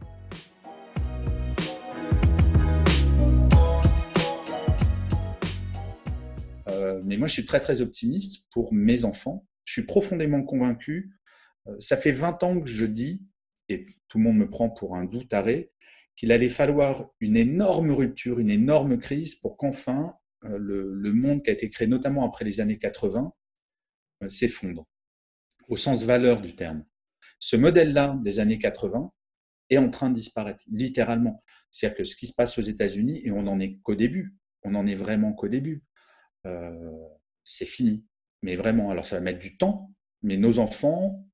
Mais 7.05 7.17
moi, 7.17 7.27
je 7.27 7.33
suis 7.33 7.45
très, 7.45 7.59
très 7.59 7.81
optimiste 7.81 8.45
pour 8.51 8.73
mes 8.73 9.05
enfants. 9.05 9.45
Je 9.65 9.73
suis 9.73 9.85
profondément 9.85 10.43
convaincu 10.43 11.11
euh, 11.67 11.75
ça 11.79 11.97
fait 11.97 12.11
20 12.11 12.43
ans 12.43 12.59
que 12.59 12.67
je 12.67 12.85
dis, 12.85 13.23
et 13.69 13.85
tout 14.07 14.17
le 14.17 14.25
monde 14.25 14.37
me 14.37 14.49
prend 14.49 14.69
pour 14.69 14.95
un 14.95 15.05
doux 15.05 15.23
taré, 15.23 15.71
qu'il 16.15 16.31
allait 16.31 16.49
falloir 16.49 17.09
une 17.19 17.37
énorme 17.37 17.91
rupture, 17.91 18.39
une 18.39 18.51
énorme 18.51 18.97
crise 18.99 19.35
pour 19.35 19.57
qu'enfin 19.57 20.15
euh, 20.45 20.57
le, 20.57 21.13
monde 21.13 21.43
qui 21.43 21.49
a 21.49 21.53
été 21.53 21.69
créé 21.69 21.87
notamment 21.87 22.27
après 22.27 22.45
les 22.45 22.59
années 22.59 22.77
80 22.77 23.33
euh, 24.23 24.29
s'effondre, 24.29 24.85
au 25.69 25.77
sens 25.77 26.03
valeur 26.03 26.41
du 26.41 26.55
terme. 26.55 26.85
Ce 27.39 27.55
modèle-là 27.55 28.19
des 28.23 28.39
années 28.39 28.59
80 28.59 29.11
est 29.69 29.77
en 29.77 29.89
train 29.89 30.09
de 30.09 30.15
disparaître, 30.15 30.63
littéralement. 30.69 31.43
C'est-à-dire 31.71 31.97
que 31.97 32.03
ce 32.03 32.15
qui 32.15 32.27
se 32.27 32.33
passe 32.33 32.57
aux 32.57 32.61
États-Unis, 32.61 33.21
et 33.23 33.31
on 33.31 33.43
n'en 33.43 33.59
est 33.59 33.77
qu'au 33.81 33.95
début, 33.95 34.35
on 34.63 34.71
n'en 34.71 34.85
est 34.85 34.95
vraiment 34.95 35.33
qu'au 35.33 35.47
début, 35.47 35.83
c'est 37.43 37.65
fini. 37.65 38.05
Mais 38.41 38.55
vraiment, 38.55 38.91
alors 38.91 39.05
ça 39.05 39.15
va 39.15 39.21
mettre 39.21 39.39
du 39.39 39.57
temps, 39.57 39.91
mais 40.21 40.37
nos 40.37 40.59
enfants 40.59 41.25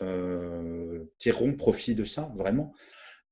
euh, 0.00 1.04
tireront 1.18 1.54
profit 1.54 1.94
de 1.94 2.04
ça, 2.04 2.32
vraiment. 2.36 2.74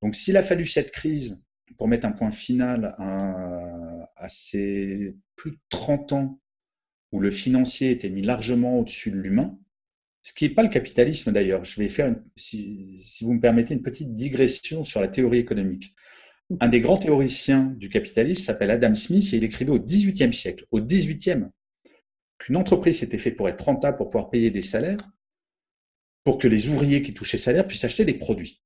Donc 0.01 0.15
s'il 0.15 0.37
a 0.37 0.43
fallu 0.43 0.65
cette 0.65 0.91
crise 0.91 1.43
pour 1.77 1.87
mettre 1.87 2.05
un 2.05 2.11
point 2.11 2.31
final 2.31 2.95
à, 2.97 4.27
ces 4.29 5.15
plus 5.35 5.51
de 5.51 5.59
30 5.69 6.13
ans 6.13 6.41
où 7.11 7.19
le 7.19 7.31
financier 7.31 7.91
était 7.91 8.09
mis 8.09 8.21
largement 8.21 8.79
au-dessus 8.79 9.11
de 9.11 9.17
l'humain, 9.17 9.59
ce 10.21 10.33
qui 10.33 10.47
n'est 10.47 10.53
pas 10.53 10.63
le 10.63 10.69
capitalisme 10.69 11.31
d'ailleurs. 11.31 11.63
Je 11.63 11.79
vais 11.79 11.87
faire, 11.87 12.15
si, 12.35 12.99
vous 13.21 13.33
me 13.33 13.41
permettez, 13.41 13.73
une 13.73 13.81
petite 13.81 14.15
digression 14.15 14.83
sur 14.83 15.01
la 15.01 15.07
théorie 15.07 15.39
économique. 15.39 15.95
Un 16.59 16.67
des 16.67 16.81
grands 16.81 16.97
théoriciens 16.97 17.73
du 17.77 17.89
capitalisme 17.89 18.43
s'appelle 18.43 18.71
Adam 18.71 18.95
Smith 18.95 19.29
et 19.33 19.37
il 19.37 19.43
écrivait 19.43 19.71
au 19.71 19.79
XVIIIe 19.79 20.33
siècle, 20.33 20.65
au 20.71 20.81
XVIIIe, 20.81 21.45
qu'une 22.37 22.57
entreprise 22.57 23.03
était 23.03 23.17
faite 23.17 23.35
pour 23.35 23.47
être 23.47 23.63
rentable, 23.63 23.97
pour 23.97 24.09
pouvoir 24.09 24.29
payer 24.29 24.51
des 24.51 24.61
salaires, 24.61 25.07
pour 26.23 26.37
que 26.37 26.47
les 26.47 26.67
ouvriers 26.67 27.01
qui 27.01 27.13
touchaient 27.13 27.37
salaire 27.37 27.67
puissent 27.67 27.83
acheter 27.83 28.05
des 28.05 28.13
produits. 28.13 28.61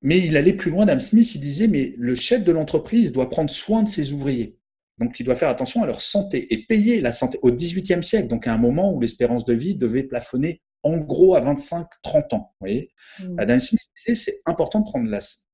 Mais 0.00 0.18
il 0.24 0.36
allait 0.36 0.52
plus 0.52 0.70
loin, 0.70 0.84
Adam 0.86 1.00
Smith, 1.00 1.34
il 1.34 1.40
disait, 1.40 1.66
mais 1.66 1.92
le 1.98 2.14
chef 2.14 2.44
de 2.44 2.52
l'entreprise 2.52 3.12
doit 3.12 3.28
prendre 3.28 3.50
soin 3.50 3.82
de 3.82 3.88
ses 3.88 4.12
ouvriers. 4.12 4.56
Donc, 4.98 5.18
il 5.20 5.24
doit 5.24 5.36
faire 5.36 5.48
attention 5.48 5.82
à 5.82 5.86
leur 5.86 6.02
santé 6.02 6.52
et 6.52 6.66
payer 6.66 7.00
la 7.00 7.12
santé 7.12 7.38
au 7.42 7.52
XVIIIe 7.52 8.02
siècle, 8.02 8.28
donc 8.28 8.46
à 8.46 8.54
un 8.54 8.58
moment 8.58 8.92
où 8.92 9.00
l'espérance 9.00 9.44
de 9.44 9.54
vie 9.54 9.74
devait 9.74 10.02
plafonner 10.02 10.60
en 10.82 10.96
gros 10.96 11.34
à 11.34 11.40
25-30 11.40 12.34
ans. 12.34 12.54
Vous 12.60 12.66
voyez 12.66 12.90
mmh. 13.20 13.38
Adam 13.38 13.58
Smith 13.58 13.80
disait, 13.96 14.14
c'est 14.14 14.40
important 14.46 14.80
de 14.80 14.84
prendre 14.84 15.08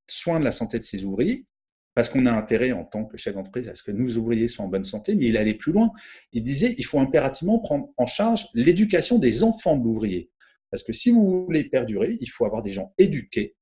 soin 0.07 0.39
de 0.39 0.45
la 0.45 0.53
santé 0.53 0.79
de 0.79 0.85
ses 0.85 1.05
ouvriers, 1.05 1.47
parce 1.94 2.09
qu'on 2.09 2.26
a 2.26 2.33
intérêt 2.33 2.72
en 2.72 2.85
tant 2.85 3.04
que 3.04 3.16
chef 3.16 3.35
d'entreprise 3.35 3.68
à 3.68 3.74
ce 3.74 3.83
que 3.83 3.92
nos 3.92 4.16
ouvriers 4.16 4.48
soient 4.48 4.64
en 4.64 4.68
bonne 4.68 4.85
santé, 4.85 5.14
mais 5.14 5.26
il 5.26 5.37
allait 5.37 5.54
plus 5.54 5.72
loin. 5.72 5.92
Il 6.33 6.42
disait, 6.42 6.74
il 6.76 6.85
faut 6.85 6.98
impérativement 6.98 7.61
prendre 7.61 7.90
en 7.96 8.07
charge 8.07 8.48
l'éducation 8.54 9.18
des 9.18 9.44
enfants 9.44 9.76
de 9.76 9.85
l'ouvrier. 9.85 10.30
Parce 10.70 10.83
que 10.83 10.92
si 10.92 11.11
vous 11.11 11.44
voulez 11.44 11.64
perdurer, 11.64 12.18
il 12.20 12.28
faut 12.28 12.44
avoir 12.44 12.62
des 12.62 12.72
gens 12.72 12.92
éduqués 12.98 13.54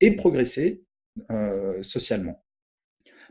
et 0.00 0.16
progresser 0.16 0.82
euh, 1.30 1.80
socialement. 1.82 2.42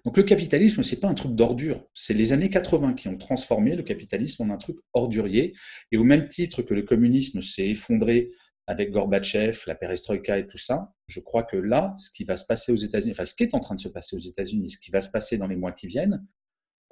Donc 0.06 0.16
le 0.16 0.24
capitalisme, 0.24 0.84
ce 0.84 0.96
n'est 0.96 1.02
pas 1.02 1.10
un 1.10 1.14
truc 1.14 1.36
d'ordure. 1.36 1.86
C'est 1.94 2.14
les 2.14 2.32
années 2.32 2.50
80 2.50 2.94
qui 2.94 3.10
ont 3.10 3.18
transformé 3.18 3.76
le 3.76 3.84
capitalisme 3.84 4.44
en 4.44 4.54
un 4.54 4.58
truc 4.58 4.78
ordurier. 4.94 5.54
Et 5.92 5.98
au 5.98 6.06
même 6.06 6.28
titre 6.28 6.62
que 6.62 6.74
le 6.74 6.84
communisme 6.84 7.42
s'est 7.42 7.68
effondré 7.68 8.30
avec 8.70 8.92
Gorbatchev, 8.92 9.64
la 9.66 9.74
perestroïka 9.74 10.38
et 10.38 10.46
tout 10.46 10.60
ça, 10.60 10.94
je 11.08 11.20
crois 11.20 11.42
que 11.42 11.58
là, 11.58 11.96
ce 11.98 12.12
qui 12.12 12.24
va 12.24 12.38
se 12.38 12.46
passer 12.46 12.72
aux 12.72 12.76
États-Unis, 12.76 13.14
enfin 13.14 13.26
ce 13.26 13.34
qui 13.34 13.42
est 13.42 13.56
en 13.56 13.60
train 13.60 13.74
de 13.74 13.80
se 13.80 13.90
passer 13.90 14.16
aux 14.16 14.20
États-Unis, 14.20 14.70
ce 14.70 14.78
qui 14.78 14.92
va 14.92 15.02
se 15.02 15.10
passer 15.10 15.40
dans 15.40 15.48
les 15.48 15.56
mois 15.56 15.72
qui 15.72 15.88
viennent, 15.88 16.24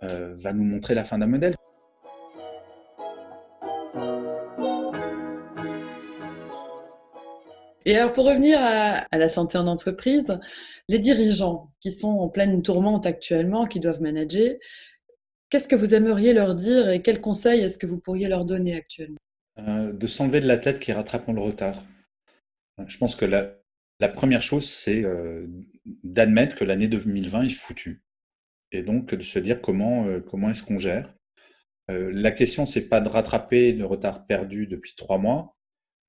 euh, 0.01 0.33
va 0.37 0.53
nous 0.53 0.63
montrer 0.63 0.95
la 0.95 1.03
fin 1.03 1.19
d'un 1.19 1.27
modèle. 1.27 1.53
Et 7.85 7.95
alors, 7.95 8.11
pour 8.13 8.25
revenir 8.25 8.57
à, 8.59 9.05
la 9.15 9.29
santé 9.29 9.59
en 9.59 9.67
entreprise, 9.67 10.39
les 10.89 10.97
dirigeants 10.97 11.69
qui 11.79 11.91
sont 11.91 12.07
en 12.07 12.27
pleine 12.27 12.63
tourmente 12.63 13.05
actuellement, 13.05 13.67
qui 13.67 13.79
doivent 13.79 14.01
manager, 14.01 14.55
qu'est-ce 15.51 15.67
que 15.67 15.75
vous 15.75 15.93
aimeriez 15.93 16.33
leur 16.33 16.55
dire 16.55 16.89
et 16.89 17.03
quels 17.03 17.21
conseils 17.21 17.61
est-ce 17.61 17.77
que 17.77 17.85
vous 17.85 17.99
pourriez 17.99 18.27
leur 18.27 18.45
donner 18.45 18.75
actuellement? 18.75 19.19
Euh, 19.59 19.91
De 19.93 20.07
s'enlever 20.07 20.41
de 20.41 20.47
la 20.47 20.57
tête 20.57 20.79
qui 20.79 20.91
rattrape 20.91 21.27
le 21.27 21.41
retard. 21.41 21.83
Je 22.85 22.97
pense 22.97 23.15
que 23.15 23.25
la, 23.25 23.57
la 23.99 24.09
première 24.09 24.41
chose, 24.41 24.69
c'est 24.69 25.03
euh, 25.03 25.47
d'admettre 26.03 26.55
que 26.55 26.63
l'année 26.63 26.87
2020 26.87 27.43
est 27.43 27.49
foutue. 27.49 28.03
Et 28.71 28.83
donc 28.83 29.15
de 29.15 29.23
se 29.23 29.39
dire 29.39 29.61
comment, 29.61 30.05
euh, 30.05 30.19
comment 30.19 30.49
est-ce 30.51 30.63
qu'on 30.63 30.77
gère. 30.77 31.15
Euh, 31.89 32.11
la 32.13 32.31
question, 32.31 32.65
c'est 32.65 32.89
pas 32.89 33.01
de 33.01 33.09
rattraper 33.09 33.73
le 33.73 33.85
retard 33.85 34.27
perdu 34.27 34.67
depuis 34.67 34.93
trois 34.95 35.17
mois. 35.17 35.55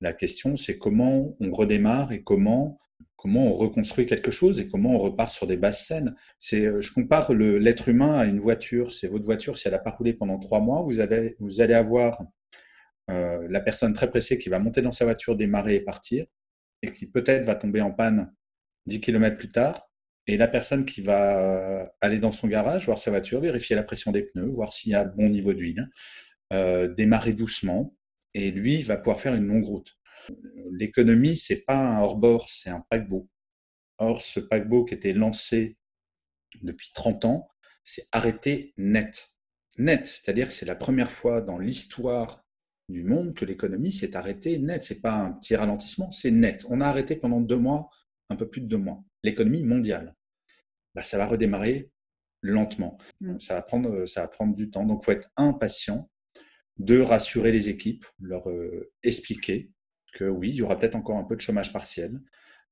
La 0.01 0.13
question, 0.13 0.55
c'est 0.55 0.77
comment 0.77 1.35
on 1.39 1.51
redémarre 1.51 2.11
et 2.11 2.21
comment, 2.21 2.77
comment 3.15 3.47
on 3.47 3.53
reconstruit 3.53 4.05
quelque 4.05 4.31
chose 4.31 4.59
et 4.59 4.67
comment 4.67 4.93
on 4.93 4.99
repart 4.99 5.31
sur 5.31 5.47
des 5.47 5.57
bases 5.57 5.85
saines. 5.85 6.15
C'est, 6.37 6.81
je 6.81 6.93
compare 6.93 7.33
l'être 7.33 7.89
humain 7.89 8.19
à 8.19 8.25
une 8.25 8.39
voiture. 8.39 8.93
C'est 8.93 9.07
votre 9.07 9.25
voiture, 9.25 9.57
si 9.57 9.67
elle 9.67 9.73
n'a 9.73 9.79
pas 9.79 9.91
roulé 9.91 10.13
pendant 10.13 10.37
trois 10.37 10.59
mois, 10.59 10.83
vous, 10.83 10.93
vous 11.39 11.61
allez 11.61 11.73
avoir 11.73 12.21
la 13.09 13.59
personne 13.61 13.93
très 13.93 14.09
pressée 14.09 14.37
qui 14.37 14.49
va 14.49 14.59
monter 14.59 14.81
dans 14.81 14.91
sa 14.91 15.05
voiture, 15.05 15.35
démarrer 15.35 15.75
et 15.75 15.81
partir 15.81 16.25
et 16.81 16.93
qui 16.93 17.05
peut-être 17.05 17.45
va 17.45 17.55
tomber 17.55 17.81
en 17.81 17.91
panne 17.91 18.33
10 18.85 19.01
km 19.01 19.37
plus 19.37 19.51
tard, 19.51 19.89
et 20.27 20.37
la 20.37 20.47
personne 20.47 20.85
qui 20.85 21.01
va 21.01 21.91
aller 22.01 22.19
dans 22.19 22.31
son 22.31 22.47
garage, 22.47 22.85
voir 22.85 22.97
sa 22.97 23.11
voiture, 23.11 23.41
vérifier 23.41 23.75
la 23.75 23.83
pression 23.83 24.11
des 24.11 24.23
pneus, 24.23 24.51
voir 24.51 24.71
s'il 24.71 24.91
y 24.91 24.95
a 24.95 25.03
le 25.03 25.11
bon 25.11 25.29
niveau 25.29 25.53
d'huile, 25.53 25.89
euh, 26.53 26.87
démarrer 26.87 27.33
doucement, 27.33 27.95
et 28.33 28.51
lui 28.51 28.83
va 28.83 28.97
pouvoir 28.97 29.19
faire 29.19 29.33
une 29.33 29.47
longue 29.47 29.65
route. 29.65 29.97
L'économie, 30.71 31.35
c'est 31.35 31.65
pas 31.65 31.77
un 31.77 32.01
hors-bord, 32.01 32.47
c'est 32.47 32.69
un 32.69 32.85
paquebot. 32.89 33.27
Or, 33.97 34.21
ce 34.21 34.39
paquebot 34.39 34.85
qui 34.85 34.93
était 34.93 35.13
lancé 35.13 35.77
depuis 36.61 36.91
30 36.93 37.25
ans, 37.25 37.49
c'est 37.83 38.07
arrêté 38.11 38.73
net. 38.77 39.29
Net, 39.77 40.05
c'est-à-dire 40.05 40.47
que 40.47 40.53
c'est 40.53 40.65
la 40.65 40.75
première 40.75 41.11
fois 41.11 41.41
dans 41.41 41.57
l'histoire 41.57 42.45
du 42.89 43.03
monde 43.03 43.33
que 43.33 43.45
l'économie 43.45 43.91
s'est 43.91 44.15
arrêtée 44.15 44.57
net. 44.59 44.83
C'est 44.83 45.01
pas 45.01 45.13
un 45.13 45.31
petit 45.33 45.55
ralentissement, 45.55 46.11
c'est 46.11 46.31
net. 46.31 46.65
On 46.69 46.81
a 46.81 46.87
arrêté 46.87 47.15
pendant 47.15 47.39
deux 47.39 47.57
mois, 47.57 47.89
un 48.29 48.35
peu 48.35 48.49
plus 48.49 48.61
de 48.61 48.67
deux 48.67 48.77
mois, 48.77 49.03
l'économie 49.23 49.63
mondiale. 49.63 50.15
Bah, 50.95 51.03
ça 51.03 51.17
va 51.17 51.27
redémarrer 51.27 51.91
lentement. 52.41 52.97
Mm. 53.21 53.39
Ça 53.39 53.53
va 53.53 53.61
prendre, 53.61 54.05
ça 54.05 54.21
va 54.21 54.27
prendre 54.27 54.55
du 54.55 54.69
temps. 54.69 54.85
Donc, 54.85 55.03
faut 55.03 55.11
être 55.11 55.29
impatient 55.37 56.09
de 56.77 56.99
rassurer 56.99 57.51
les 57.51 57.69
équipes, 57.69 58.05
leur 58.19 58.49
euh, 58.49 58.91
expliquer 59.03 59.71
que 60.13 60.23
oui, 60.23 60.49
il 60.49 60.55
y 60.55 60.61
aura 60.61 60.79
peut-être 60.79 60.95
encore 60.95 61.17
un 61.17 61.23
peu 61.23 61.35
de 61.35 61.41
chômage 61.41 61.71
partiel. 61.71 62.19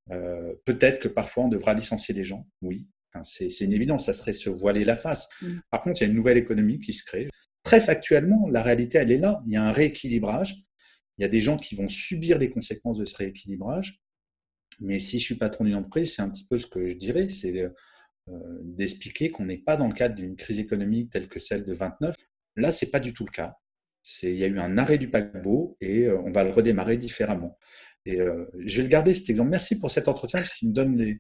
Euh, 0.09 0.55
peut-être 0.65 0.99
que 0.99 1.09
parfois 1.09 1.43
on 1.43 1.47
devra 1.49 1.73
licencier 1.73 2.15
des 2.15 2.23
gens. 2.23 2.47
Oui, 2.61 2.87
c'est 3.23 3.49
une 3.61 3.73
évidence. 3.73 4.05
Ça 4.05 4.13
serait 4.13 4.33
se 4.33 4.49
voiler 4.49 4.85
la 4.85 4.95
face. 4.95 5.27
Mm. 5.41 5.59
Par 5.69 5.81
contre, 5.81 6.01
il 6.01 6.05
y 6.05 6.07
a 6.07 6.09
une 6.09 6.15
nouvelle 6.15 6.37
économie 6.37 6.79
qui 6.79 6.93
se 6.93 7.03
crée 7.03 7.29
très 7.67 7.81
factuellement, 7.81 8.47
la 8.47 8.63
réalité, 8.63 8.97
elle 8.97 9.11
est 9.11 9.17
là. 9.17 9.43
Il 9.45 9.51
y 9.51 9.57
a 9.57 9.63
un 9.63 9.73
rééquilibrage. 9.73 10.63
Il 11.17 11.23
y 11.23 11.25
a 11.25 11.27
des 11.27 11.41
gens 11.41 11.57
qui 11.57 11.75
vont 11.75 11.89
subir 11.89 12.37
les 12.37 12.49
conséquences 12.49 12.97
de 12.97 13.03
ce 13.03 13.17
rééquilibrage. 13.17 13.99
Mais 14.79 14.99
si 14.99 15.19
je 15.19 15.25
suis 15.25 15.35
patron 15.35 15.65
d'une 15.65 15.75
entreprise, 15.75 16.15
c'est 16.15 16.21
un 16.21 16.29
petit 16.29 16.45
peu 16.45 16.57
ce 16.57 16.65
que 16.65 16.85
je 16.85 16.93
dirais, 16.93 17.27
c'est 17.27 17.59
euh, 17.59 18.59
d'expliquer 18.61 19.31
qu'on 19.31 19.43
n'est 19.43 19.57
pas 19.57 19.75
dans 19.75 19.87
le 19.87 19.93
cadre 19.93 20.15
d'une 20.15 20.37
crise 20.37 20.61
économique 20.61 21.09
telle 21.09 21.27
que 21.27 21.39
celle 21.39 21.65
de 21.65 21.73
29. 21.73 22.15
Là, 22.55 22.71
c'est 22.71 22.89
pas 22.89 23.01
du 23.01 23.13
tout 23.13 23.25
le 23.25 23.31
cas. 23.31 23.57
Il 24.23 24.37
y 24.37 24.45
a 24.45 24.47
eu 24.47 24.59
un 24.59 24.77
arrêt 24.77 24.97
du 24.97 25.09
paquebot 25.09 25.75
et 25.81 26.05
euh, 26.05 26.17
on 26.23 26.31
va 26.31 26.45
le 26.45 26.51
redémarrer 26.51 26.95
différemment. 26.95 27.57
Et 28.05 28.21
euh, 28.21 28.45
je 28.63 28.77
vais 28.77 28.83
le 28.83 28.89
garder 28.89 29.13
cet 29.13 29.29
exemple. 29.29 29.49
Merci 29.49 29.77
pour 29.77 29.91
cet 29.91 30.07
entretien 30.07 30.39
parce 30.39 30.61
me 30.61 30.71
donne 30.71 30.95
des. 30.95 31.19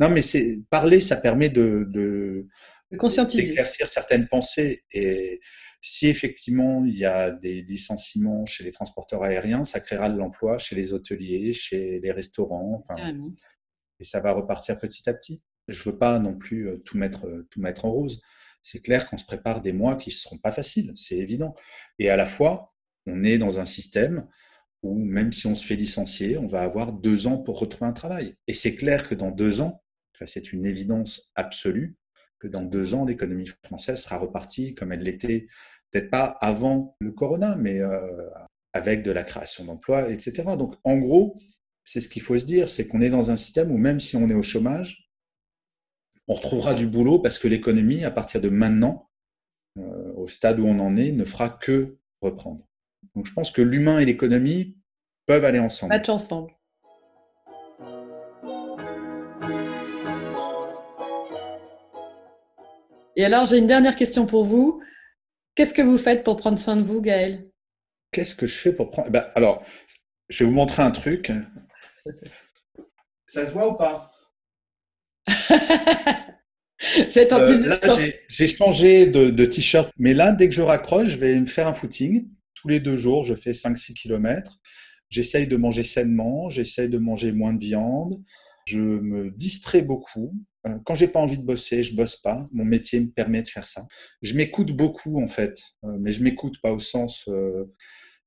Non, 0.00 0.10
mais 0.10 0.22
parler, 0.68 1.00
ça 1.00 1.14
permet 1.14 1.48
de, 1.48 2.48
d'éclaircir 2.90 3.88
certaines 3.88 4.28
pensées. 4.28 4.84
Et 4.92 5.40
si 5.80 6.08
effectivement 6.08 6.84
il 6.84 6.96
y 6.96 7.04
a 7.04 7.30
des 7.30 7.62
licenciements 7.62 8.46
chez 8.46 8.64
les 8.64 8.72
transporteurs 8.72 9.22
aériens, 9.22 9.64
ça 9.64 9.80
créera 9.80 10.08
de 10.08 10.18
l'emploi 10.18 10.58
chez 10.58 10.74
les 10.74 10.92
hôteliers, 10.92 11.52
chez 11.52 12.00
les 12.00 12.12
restaurants. 12.12 12.84
et 13.98 14.04
ça 14.04 14.20
va 14.20 14.32
repartir 14.32 14.78
petit 14.78 15.08
à 15.08 15.14
petit. 15.14 15.42
Je 15.68 15.78
ne 15.80 15.84
veux 15.84 15.98
pas 15.98 16.18
non 16.18 16.36
plus 16.36 16.68
euh, 16.68 16.76
tout 16.84 16.96
mettre, 16.96 17.26
euh, 17.26 17.46
tout 17.50 17.60
mettre 17.60 17.86
en 17.86 17.90
rose. 17.90 18.20
C'est 18.62 18.80
clair 18.80 19.08
qu'on 19.08 19.16
se 19.16 19.24
prépare 19.24 19.62
des 19.62 19.72
mois 19.72 19.96
qui 19.96 20.10
ne 20.10 20.14
seront 20.14 20.38
pas 20.38 20.52
faciles, 20.52 20.92
c'est 20.94 21.16
évident. 21.16 21.54
Et 21.98 22.10
à 22.10 22.16
la 22.16 22.26
fois, 22.26 22.74
on 23.06 23.24
est 23.24 23.38
dans 23.38 23.58
un 23.60 23.64
système 23.64 24.28
où 24.82 24.98
même 24.98 25.32
si 25.32 25.46
on 25.46 25.54
se 25.54 25.64
fait 25.66 25.76
licencier, 25.76 26.38
on 26.38 26.46
va 26.46 26.62
avoir 26.62 26.92
deux 26.92 27.26
ans 27.26 27.38
pour 27.38 27.58
retrouver 27.58 27.88
un 27.88 27.92
travail. 27.92 28.36
Et 28.46 28.54
c'est 28.54 28.76
clair 28.76 29.08
que 29.08 29.14
dans 29.14 29.30
deux 29.30 29.60
ans, 29.60 29.82
c'est 30.24 30.52
une 30.52 30.64
évidence 30.64 31.30
absolue, 31.34 31.96
que 32.38 32.48
dans 32.48 32.62
deux 32.62 32.94
ans, 32.94 33.04
l'économie 33.04 33.50
française 33.64 34.02
sera 34.02 34.18
repartie 34.18 34.74
comme 34.74 34.92
elle 34.92 35.02
l'était 35.02 35.48
peut-être 35.90 36.10
pas 36.10 36.36
avant 36.40 36.96
le 37.00 37.12
corona, 37.12 37.56
mais 37.56 37.80
euh, 37.80 38.28
avec 38.72 39.02
de 39.02 39.10
la 39.10 39.24
création 39.24 39.64
d'emplois, 39.64 40.10
etc. 40.10 40.56
Donc, 40.58 40.74
en 40.84 40.96
gros, 40.98 41.36
c'est 41.84 42.00
ce 42.00 42.08
qu'il 42.08 42.22
faut 42.22 42.36
se 42.36 42.44
dire, 42.44 42.68
c'est 42.68 42.86
qu'on 42.86 43.00
est 43.00 43.10
dans 43.10 43.30
un 43.30 43.36
système 43.36 43.70
où 43.70 43.78
même 43.78 44.00
si 44.00 44.16
on 44.16 44.28
est 44.28 44.34
au 44.34 44.42
chômage, 44.42 45.08
on 46.28 46.34
retrouvera 46.34 46.74
du 46.74 46.86
boulot 46.86 47.20
parce 47.20 47.38
que 47.38 47.48
l'économie, 47.48 48.04
à 48.04 48.10
partir 48.10 48.40
de 48.40 48.48
maintenant, 48.48 49.08
euh, 49.78 50.12
au 50.16 50.26
stade 50.26 50.58
où 50.58 50.66
on 50.66 50.78
en 50.80 50.96
est, 50.96 51.12
ne 51.12 51.24
fera 51.24 51.48
que 51.48 51.98
reprendre. 52.20 52.66
Donc, 53.14 53.26
je 53.26 53.32
pense 53.32 53.50
que 53.50 53.62
l'humain 53.62 53.98
et 53.98 54.04
l'économie 54.04 54.76
peuvent 55.26 55.44
aller 55.44 55.58
ensemble. 55.58 55.94
Et 63.16 63.24
alors, 63.24 63.46
j'ai 63.46 63.58
une 63.58 63.66
dernière 63.66 63.96
question 63.96 64.26
pour 64.26 64.44
vous. 64.44 64.82
Qu'est-ce 65.54 65.72
que 65.72 65.82
vous 65.82 65.96
faites 65.96 66.22
pour 66.22 66.36
prendre 66.36 66.58
soin 66.58 66.76
de 66.76 66.82
vous, 66.82 67.00
Gaël? 67.00 67.42
Qu'est-ce 68.12 68.34
que 68.34 68.46
je 68.46 68.54
fais 68.54 68.72
pour 68.72 68.90
prendre. 68.90 69.08
Eh 69.08 69.10
ben, 69.10 69.26
alors, 69.34 69.64
je 70.28 70.44
vais 70.44 70.50
vous 70.50 70.54
montrer 70.54 70.82
un 70.82 70.90
truc. 70.90 71.32
Ça 73.26 73.46
se 73.46 73.52
voit 73.52 73.70
ou 73.70 73.74
pas? 73.74 74.12
C'est 77.12 77.32
en 77.32 77.40
euh, 77.40 77.58
Là, 77.58 77.78
j'ai 78.28 78.46
changé 78.46 79.06
de, 79.06 79.44
t-shirt, 79.46 79.90
mais 79.98 80.12
là, 80.12 80.32
dès 80.32 80.46
que 80.48 80.54
je 80.54 80.60
raccroche, 80.60 81.08
je 81.08 81.16
vais 81.16 81.40
me 81.40 81.46
faire 81.46 81.66
un 81.66 81.72
footing. 81.72 82.28
Tous 82.54 82.68
les 82.68 82.80
deux 82.80 82.96
jours, 82.96 83.24
je 83.24 83.34
fais 83.34 83.52
5-6 83.52 83.94
km. 83.94 84.58
J'essaye 85.08 85.46
de 85.46 85.56
manger 85.56 85.84
sainement, 85.84 86.50
j'essaye 86.50 86.90
de 86.90 86.98
manger 86.98 87.32
moins 87.32 87.54
de 87.54 87.64
viande. 87.64 88.22
Je 88.66 88.80
me 88.80 89.30
distrais 89.30 89.80
beaucoup. 89.80 90.34
Euh, 90.66 90.78
quand 90.84 90.94
j'ai 90.94 91.08
pas 91.08 91.20
envie 91.20 91.38
de 91.38 91.44
bosser, 91.44 91.82
je 91.82 91.94
bosse 91.94 92.16
pas. 92.16 92.48
Mon 92.52 92.64
métier 92.64 93.00
me 93.00 93.10
permet 93.10 93.42
de 93.42 93.48
faire 93.48 93.66
ça. 93.66 93.86
Je 94.22 94.34
m'écoute 94.34 94.72
beaucoup 94.72 95.22
en 95.22 95.28
fait, 95.28 95.62
euh, 95.84 95.96
mais 95.98 96.12
je 96.12 96.22
m'écoute 96.22 96.60
pas 96.60 96.72
au 96.72 96.78
sens 96.78 97.24
euh, 97.28 97.72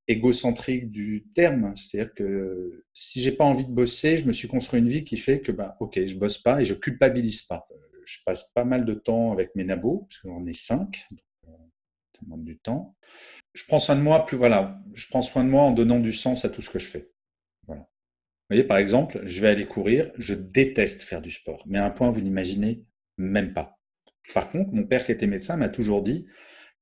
égocentrique 0.08 0.92
du 0.92 1.28
terme. 1.36 1.76
C'est-à-dire 1.76 2.14
que 2.14 2.84
si 2.94 3.22
j'ai 3.22 3.32
pas 3.32 3.46
envie 3.46 3.66
de 3.66 3.72
bosser, 3.72 4.18
je 4.18 4.26
me 4.26 4.34
suis 4.34 4.48
construit 4.48 4.80
une 4.80 4.90
vie 4.90 5.04
qui 5.04 5.18
fait 5.18 5.42
que 5.42 5.52
bah 5.52 5.76
ok, 5.80 6.06
je 6.06 6.16
bosse 6.16 6.38
pas 6.38 6.62
et 6.62 6.66
je 6.66 6.74
culpabilise 6.74 7.44
pas. 7.44 7.68
Je 8.06 8.18
passe 8.26 8.52
pas 8.56 8.66
mal 8.66 8.86
de 8.86 8.94
temps 8.94 9.32
avec 9.32 9.56
mes 9.56 9.64
nabos 9.64 10.08
parce 10.10 10.22
qu'on 10.22 10.46
est 10.48 10.60
cinq, 10.60 11.06
ça 12.14 12.24
demande 12.24 12.44
du 12.44 12.58
temps. 12.58 12.96
Je 13.54 13.64
prends 13.68 13.80
soin 13.80 13.96
de 13.96 14.02
moi, 14.02 14.26
plus 14.26 14.38
voilà, 14.38 14.80
je 14.94 15.08
prends 15.10 15.22
soin 15.22 15.44
de 15.44 15.50
moi 15.50 15.64
en 15.64 15.72
donnant 15.72 16.00
du 16.00 16.14
sens 16.14 16.46
à 16.46 16.50
tout 16.50 16.62
ce 16.62 16.70
que 16.70 16.80
je 16.80 16.88
fais. 16.88 17.12
Voilà 18.50 18.64
voyez, 18.64 18.68
par 18.68 18.78
exemple, 18.78 19.22
je 19.26 19.42
vais 19.42 19.50
aller 19.50 19.68
courir, 19.68 20.12
je 20.18 20.34
déteste 20.34 21.04
faire 21.04 21.22
du 21.22 21.30
sport, 21.30 21.64
mais 21.68 21.78
à 21.78 21.86
un 21.86 21.92
point, 21.92 22.10
vous 22.10 22.22
n'imaginez 22.22 22.84
même 23.18 23.54
pas. 23.54 23.78
Par 24.34 24.52
contre, 24.52 24.72
mon 24.72 24.88
père 24.88 25.06
qui 25.06 25.12
était 25.12 25.28
médecin 25.28 25.56
m'a 25.56 25.70
toujours 25.70 26.02
dit, 26.02 26.26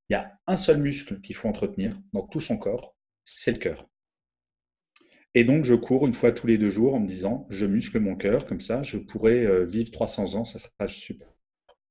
il 0.08 0.14
y 0.14 0.16
a 0.16 0.32
un 0.48 0.56
seul 0.56 0.78
muscle 0.78 1.20
qu'il 1.20 1.36
faut 1.36 1.50
entretenir 1.50 2.00
dans 2.14 2.26
tout 2.26 2.40
son 2.40 2.58
corps, 2.58 2.96
c'est 3.26 3.52
le 3.52 3.58
cœur. 3.58 3.90
Et 5.34 5.44
donc, 5.44 5.66
je 5.66 5.74
cours 5.74 6.08
une 6.08 6.14
fois 6.14 6.32
tous 6.32 6.48
les 6.48 6.58
deux 6.58 6.70
jours 6.70 6.96
en 6.96 7.02
me 7.02 7.08
disant, 7.08 7.46
je 7.50 7.66
muscle 7.66 8.00
mon 8.00 8.16
cœur, 8.16 8.46
comme 8.46 8.62
ça, 8.62 8.82
je 8.82 8.98
pourrais 8.98 9.46
euh, 9.46 9.66
vivre 9.66 9.92
300 9.92 10.36
ans, 10.36 10.46
ça 10.46 10.60
sera 10.60 10.88
super. 10.88 11.28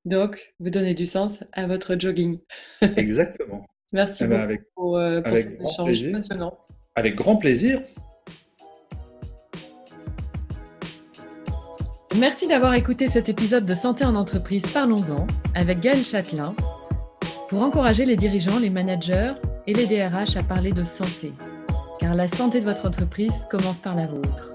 Donc, 0.07 0.55
vous 0.59 0.71
donnez 0.71 0.95
du 0.95 1.05
sens 1.05 1.45
à 1.53 1.67
votre 1.67 2.01
jogging. 2.01 2.39
Exactement. 2.97 3.67
Merci 3.93 4.25
eh 4.25 4.29
ben, 4.29 4.47
beaucoup 4.47 4.65
pour, 4.75 4.97
euh, 4.97 5.21
cet 5.35 5.61
échange 5.61 6.13
passionnant. 6.13 6.59
Avec 6.95 7.15
grand 7.15 7.37
plaisir. 7.37 7.83
Merci 12.19 12.49
d'avoir 12.49 12.73
écouté 12.73 13.09
cet 13.09 13.29
épisode 13.29 13.67
de 13.67 13.75
Santé 13.75 14.03
en 14.07 14.15
entreprise 14.15 14.67
Parlons-en 14.67 15.27
avec 15.55 15.81
Gaël 15.81 16.03
Châtelain 16.03 16.55
pour 17.51 17.63
encourager 17.63 18.07
les 18.07 18.17
dirigeants, 18.17 18.59
les 18.59 18.71
managers 18.71 19.35
et 19.67 19.75
les 19.75 19.87
DRH 19.87 20.37
à 20.37 20.43
parler 20.43 20.73
de 20.73 20.83
santé. 20.83 21.35
Car 21.99 22.15
la 22.15 22.27
santé 22.27 22.61
de 22.61 22.65
votre 22.65 22.87
entreprise 22.87 23.47
commence 23.51 23.81
par 23.81 23.95
la 23.97 24.07
vôtre. 24.07 24.53